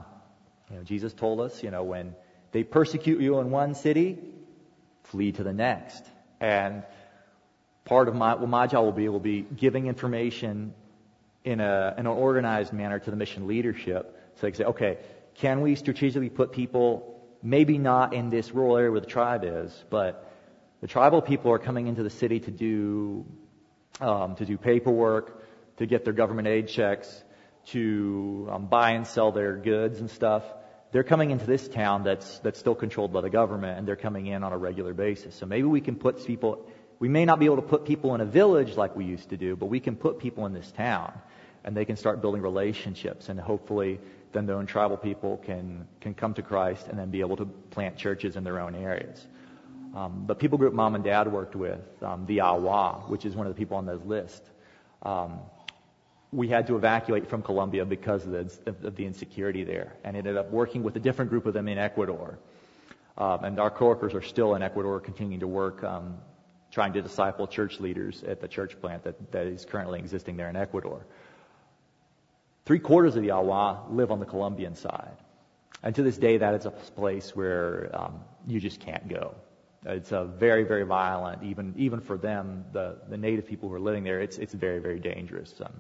[0.70, 2.16] you know, Jesus told us, you know, when
[2.52, 4.18] they persecute you in one city,
[5.06, 6.04] flee to the next.
[6.40, 6.84] And
[7.86, 10.74] part of my, well, my job will be, will be giving information
[11.44, 14.20] in, a, in an organized manner to the mission leadership.
[14.36, 14.98] So they can say, okay,
[15.36, 19.84] can we strategically put people, maybe not in this rural area where the tribe is,
[19.90, 20.32] but
[20.82, 23.26] the tribal people are coming into the city to do,
[24.02, 25.44] um, to do paperwork,
[25.78, 27.24] to get their government aid checks,
[27.68, 30.44] to um, buy and sell their goods and stuff
[30.96, 34.28] they're coming into this town that's, that's still controlled by the government and they're coming
[34.28, 35.36] in on a regular basis.
[35.36, 36.66] So maybe we can put people,
[37.00, 39.36] we may not be able to put people in a village like we used to
[39.36, 41.12] do, but we can put people in this town
[41.66, 44.00] and they can start building relationships and hopefully
[44.32, 47.46] then their own tribal people can, can come to Christ and then be able to
[47.46, 49.22] plant churches in their own areas.
[49.94, 53.48] Um, the people group mom and dad worked with, um, the Awa, which is one
[53.48, 54.50] of the people on this list,
[55.04, 55.42] um,
[56.32, 60.38] we had to evacuate from Colombia because of the, of the, insecurity there, and ended
[60.38, 62.38] up working with a different group of them in Ecuador.
[63.18, 66.18] Um, and our coworkers are still in Ecuador, continuing to work, um,
[66.72, 70.50] trying to disciple church leaders at the church plant that, that is currently existing there
[70.50, 71.06] in Ecuador.
[72.66, 75.18] Three quarters of the Awa live on the Colombian side,
[75.84, 79.36] and to this day, that is a place where um, you just can't go.
[79.86, 83.80] It's a very, very violent, even even for them, the the native people who are
[83.80, 84.20] living there.
[84.20, 85.54] It's it's very, very dangerous.
[85.64, 85.80] Um,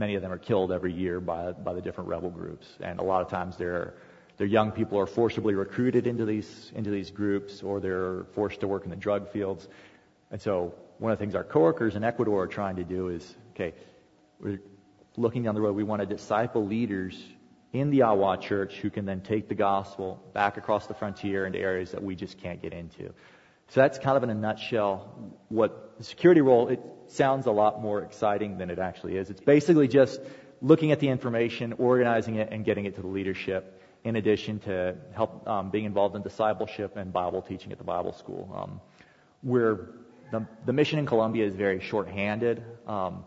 [0.00, 2.66] Many of them are killed every year by, by the different rebel groups.
[2.80, 3.92] And a lot of times they're,
[4.38, 8.66] their young people are forcibly recruited into these, into these groups or they're forced to
[8.66, 9.68] work in the drug fields.
[10.30, 13.36] And so one of the things our coworkers in Ecuador are trying to do is,
[13.50, 13.74] okay,
[14.40, 14.62] we're
[15.18, 15.76] looking down the road.
[15.76, 17.22] We want to disciple leaders
[17.74, 21.58] in the Awa church who can then take the gospel back across the frontier into
[21.58, 23.12] areas that we just can't get into.
[23.70, 25.14] So that's kind of in a nutshell
[25.48, 29.30] what the security role, it sounds a lot more exciting than it actually is.
[29.30, 30.20] It's basically just
[30.60, 34.96] looking at the information, organizing it, and getting it to the leadership, in addition to
[35.14, 38.50] help um, being involved in discipleship and Bible teaching at the Bible school.
[38.56, 38.80] Um,
[39.44, 39.90] we're,
[40.32, 42.64] the, the mission in Colombia is very short-handed.
[42.88, 43.24] Um,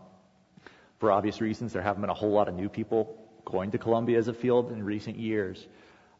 [0.98, 3.16] for obvious reasons, there haven't been a whole lot of new people
[3.46, 5.66] going to Colombia as a field in recent years.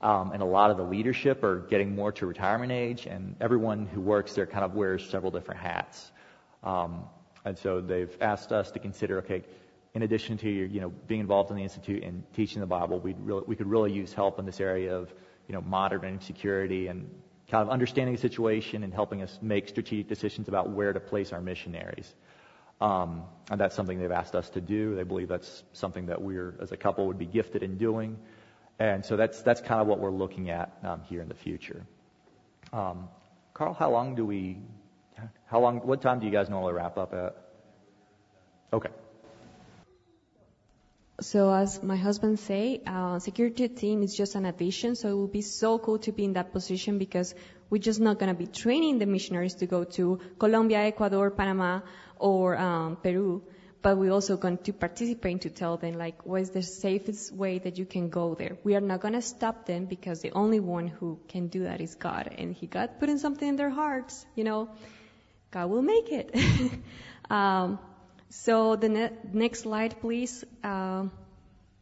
[0.04, 3.86] Um, and a lot of the leadership are getting more to retirement age, and everyone
[3.86, 6.12] who works there kind of wears several different hats.
[6.62, 7.04] Um,
[7.46, 9.42] and so they've asked us to consider, okay,
[9.94, 13.00] in addition to your, you know being involved in the institute and teaching the Bible,
[13.00, 15.10] we really, we could really use help in this area of
[15.48, 17.08] you know monitoring security and
[17.50, 21.32] kind of understanding the situation and helping us make strategic decisions about where to place
[21.32, 22.14] our missionaries.
[22.82, 24.96] Um, and that's something they've asked us to do.
[24.96, 28.18] They believe that's something that we're, as a couple, would be gifted in doing.
[28.78, 31.86] And so that's that's kind of what we're looking at um, here in the future.
[32.72, 33.08] Um,
[33.52, 34.58] Carl, how long do we?
[35.46, 35.78] How long?
[35.78, 37.36] What time do you guys normally wrap up at?
[38.72, 38.90] Okay.
[41.20, 44.96] So as my husband say, uh, security team is just an addition.
[44.96, 47.34] So it will be so cool to be in that position because
[47.70, 51.80] we're just not going to be training the missionaries to go to Colombia, Ecuador, Panama,
[52.18, 53.42] or um, Peru,
[53.84, 57.58] but we're also going to participate to tell them like what is the safest way
[57.58, 58.56] that you can go there.
[58.64, 61.82] We are not going to stop them because the only one who can do that
[61.82, 64.24] is God, and He got putting something in their hearts.
[64.36, 64.70] You know,
[65.50, 66.34] God will make it.
[67.30, 67.78] um,
[68.30, 70.44] so the ne- next slide, please.
[70.62, 71.08] Uh,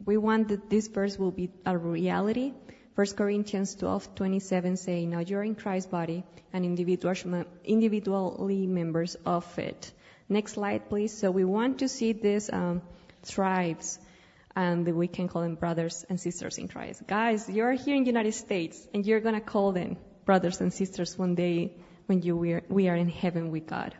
[0.05, 2.53] we want that this verse will be a reality.
[2.97, 9.93] 1 Corinthians 12:27 say, "Now you are in Christ's body and individually members of it."
[10.29, 11.17] Next slide, please.
[11.17, 12.83] So we want to see these um,
[13.27, 13.99] tribes,
[14.55, 17.07] and we can call them brothers and sisters in Christ.
[17.07, 21.19] Guys, you're here in the United States, and you're gonna call them brothers and sisters
[21.19, 23.95] one day when you we are, we are in heaven with God.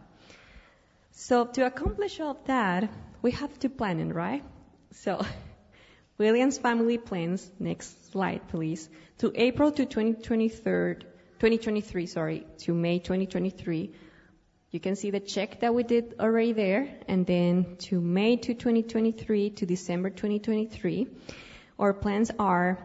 [1.13, 4.45] So to accomplish all of that, we have to plan it, right?
[4.93, 5.25] So
[6.19, 10.95] Williams family plans, next slide please, to April to 2023,
[11.39, 13.93] 2023, sorry, to May 2023.
[14.73, 18.55] You can see the check that we did already there, and then to May to
[18.55, 21.09] 2023 to December 2023.
[21.79, 22.79] Our plans are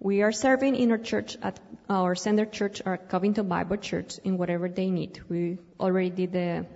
[0.00, 4.38] we are serving in our church at our sender church or Covington Bible Church in
[4.38, 5.20] whatever they need.
[5.28, 6.66] We already did the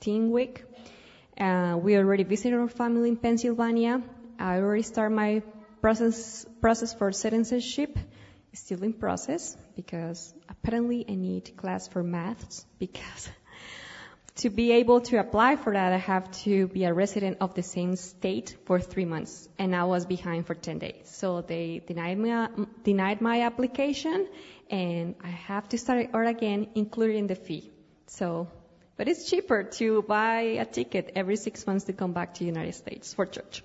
[0.00, 0.64] teen week.
[1.38, 4.02] Uh, we already visited our family in Pennsylvania.
[4.38, 5.42] I already started my
[5.82, 7.98] process process for citizenship.
[8.52, 13.28] It's still in process because apparently I need class for maths because
[14.36, 17.62] to be able to apply for that I have to be a resident of the
[17.62, 21.04] same state for three months and I was behind for 10 days.
[21.04, 22.48] So they denied me
[22.84, 24.28] denied my application
[24.70, 27.70] and I have to start over again including the fee.
[28.06, 28.48] So
[28.96, 32.46] but it's cheaper to buy a ticket every six months to come back to the
[32.46, 33.62] United States for church.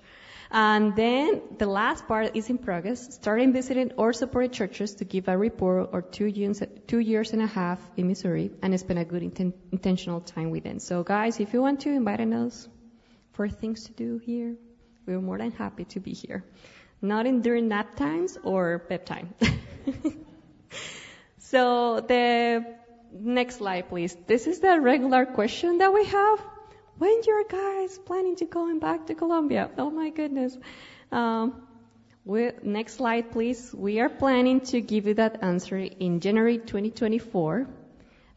[0.54, 5.26] And then the last part is in progress, starting visiting or supported churches to give
[5.28, 9.04] a report or two years, two years and a half in Missouri and spend a
[9.06, 10.78] good inten- intentional time with them.
[10.78, 12.68] So guys, if you want to invite us
[13.32, 14.54] for things to do here,
[15.06, 16.44] we're more than happy to be here.
[17.00, 19.34] Not in during nap times or pep time.
[21.38, 22.76] so the
[23.10, 24.14] next slide, please.
[24.26, 26.51] This is the regular question that we have
[27.02, 29.68] when your guys planning to going back to Colombia?
[29.76, 30.56] Oh my goodness.
[31.10, 31.66] Um,
[32.24, 33.74] we, next slide, please.
[33.74, 37.66] We are planning to give you that answer in January 2024.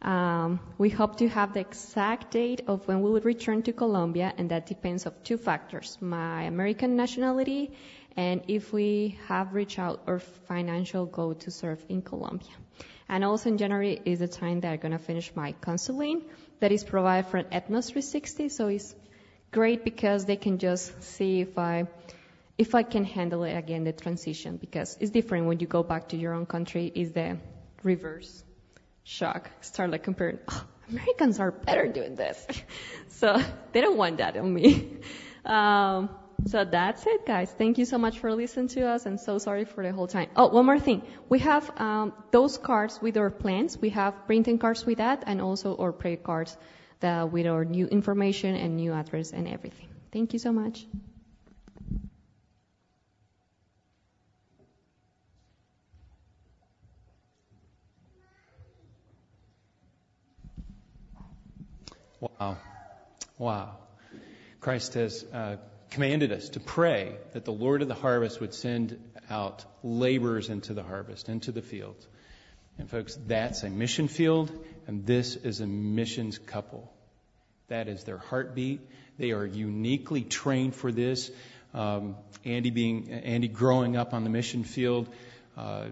[0.01, 4.34] Um, we hope to have the exact date of when we will return to Colombia,
[4.36, 7.72] and that depends of two factors: my American nationality,
[8.18, 12.64] and if we have reached out our financial goal to serve in Colombia.
[13.07, 16.23] And also in January is the time that I'm gonna finish my counseling
[16.59, 18.49] that is provided from Ethnos 360.
[18.49, 18.95] So it's
[19.51, 21.87] great because they can just see if I
[22.57, 26.09] if I can handle it again the transition because it's different when you go back
[26.09, 26.91] to your own country.
[26.93, 27.37] Is the
[27.83, 28.43] reverse
[29.03, 29.49] shock?
[29.61, 30.39] Start like comparing.
[30.47, 32.45] Oh, Americans are better doing this,
[33.09, 33.41] so
[33.71, 34.97] they don't want that on me.
[35.45, 36.09] Um,
[36.45, 37.51] so that's it, guys.
[37.51, 40.27] Thank you so much for listening to us, and so sorry for the whole time.
[40.35, 41.03] Oh, one more thing.
[41.29, 43.77] We have um, those cards with our plans.
[43.79, 46.57] We have printing cards with that, and also our prayer cards
[46.99, 49.89] that with our new information and new address and everything.
[50.11, 50.87] Thank you so much.
[62.19, 62.57] Wow.
[63.37, 63.77] Wow.
[64.59, 65.57] Christ has uh,
[65.95, 70.73] commanded us to pray that the Lord of the harvest would send out laborers into
[70.73, 71.95] the harvest, into the field.
[72.77, 74.51] And folks, that's a mission field,
[74.87, 76.91] and this is a missions couple.
[77.69, 78.81] That is their heartbeat.
[79.17, 81.31] They are uniquely trained for this.
[81.73, 85.07] Um, Andy being Andy growing up on the mission field
[85.55, 85.85] uh,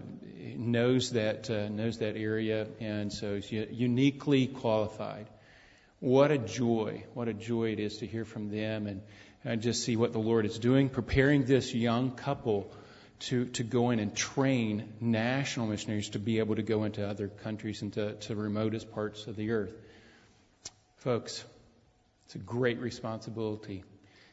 [0.54, 5.30] knows that uh, knows that area, and so he's uniquely qualified.
[6.00, 7.04] What a joy!
[7.14, 9.00] What a joy it is to hear from them and
[9.44, 12.72] and just see what the Lord is doing, preparing this young couple
[13.20, 17.28] to, to go in and train national missionaries to be able to go into other
[17.28, 19.72] countries and to, to remotest parts of the earth.
[20.96, 21.44] Folks,
[22.26, 23.84] It's a great responsibility.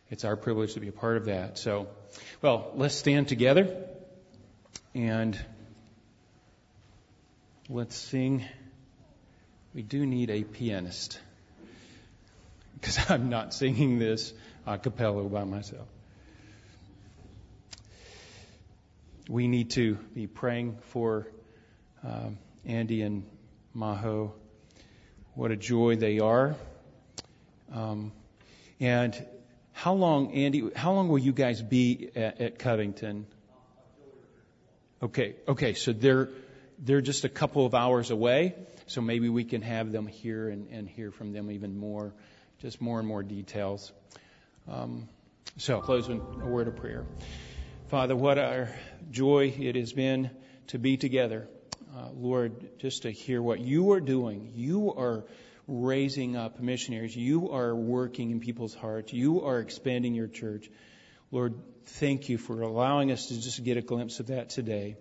[0.09, 1.57] It's our privilege to be a part of that.
[1.57, 1.88] So,
[2.41, 3.86] well, let's stand together
[4.93, 5.39] and
[7.70, 8.45] let's sing.
[9.74, 11.20] We do need a pianist
[12.74, 14.34] because I'm not singing this
[14.66, 15.88] a cappella by myself.
[19.30, 21.28] We need to be praying for
[22.03, 23.24] um, Andy and
[23.76, 24.32] Maho.
[25.36, 26.55] What a joy they are.
[27.74, 28.12] Um,
[28.80, 29.26] and
[29.72, 33.26] how long, Andy, how long will you guys be at, at Covington?
[35.01, 36.30] Okay, okay, so they're,
[36.78, 38.53] they're just a couple of hours away,
[38.88, 42.14] so maybe we can have them here and, and hear from them even more,
[42.59, 43.91] just more and more details.
[44.72, 45.09] Um,
[45.57, 47.05] so, close with a word of prayer.
[47.89, 48.69] Father, what a
[49.09, 50.32] joy it has been
[50.67, 51.49] to be together.
[51.93, 54.53] Uh, Lord, just to hear what you are doing.
[54.55, 55.26] You are
[55.67, 57.13] raising up missionaries.
[57.13, 59.11] You are working in people's hearts.
[59.11, 60.69] You are expanding your church.
[61.32, 61.55] Lord,
[61.86, 64.95] thank you for allowing us to just get a glimpse of that today.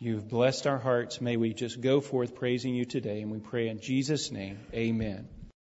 [0.00, 1.20] You've blessed our hearts.
[1.20, 3.20] May we just go forth praising you today.
[3.20, 5.28] And we pray in Jesus' name, amen.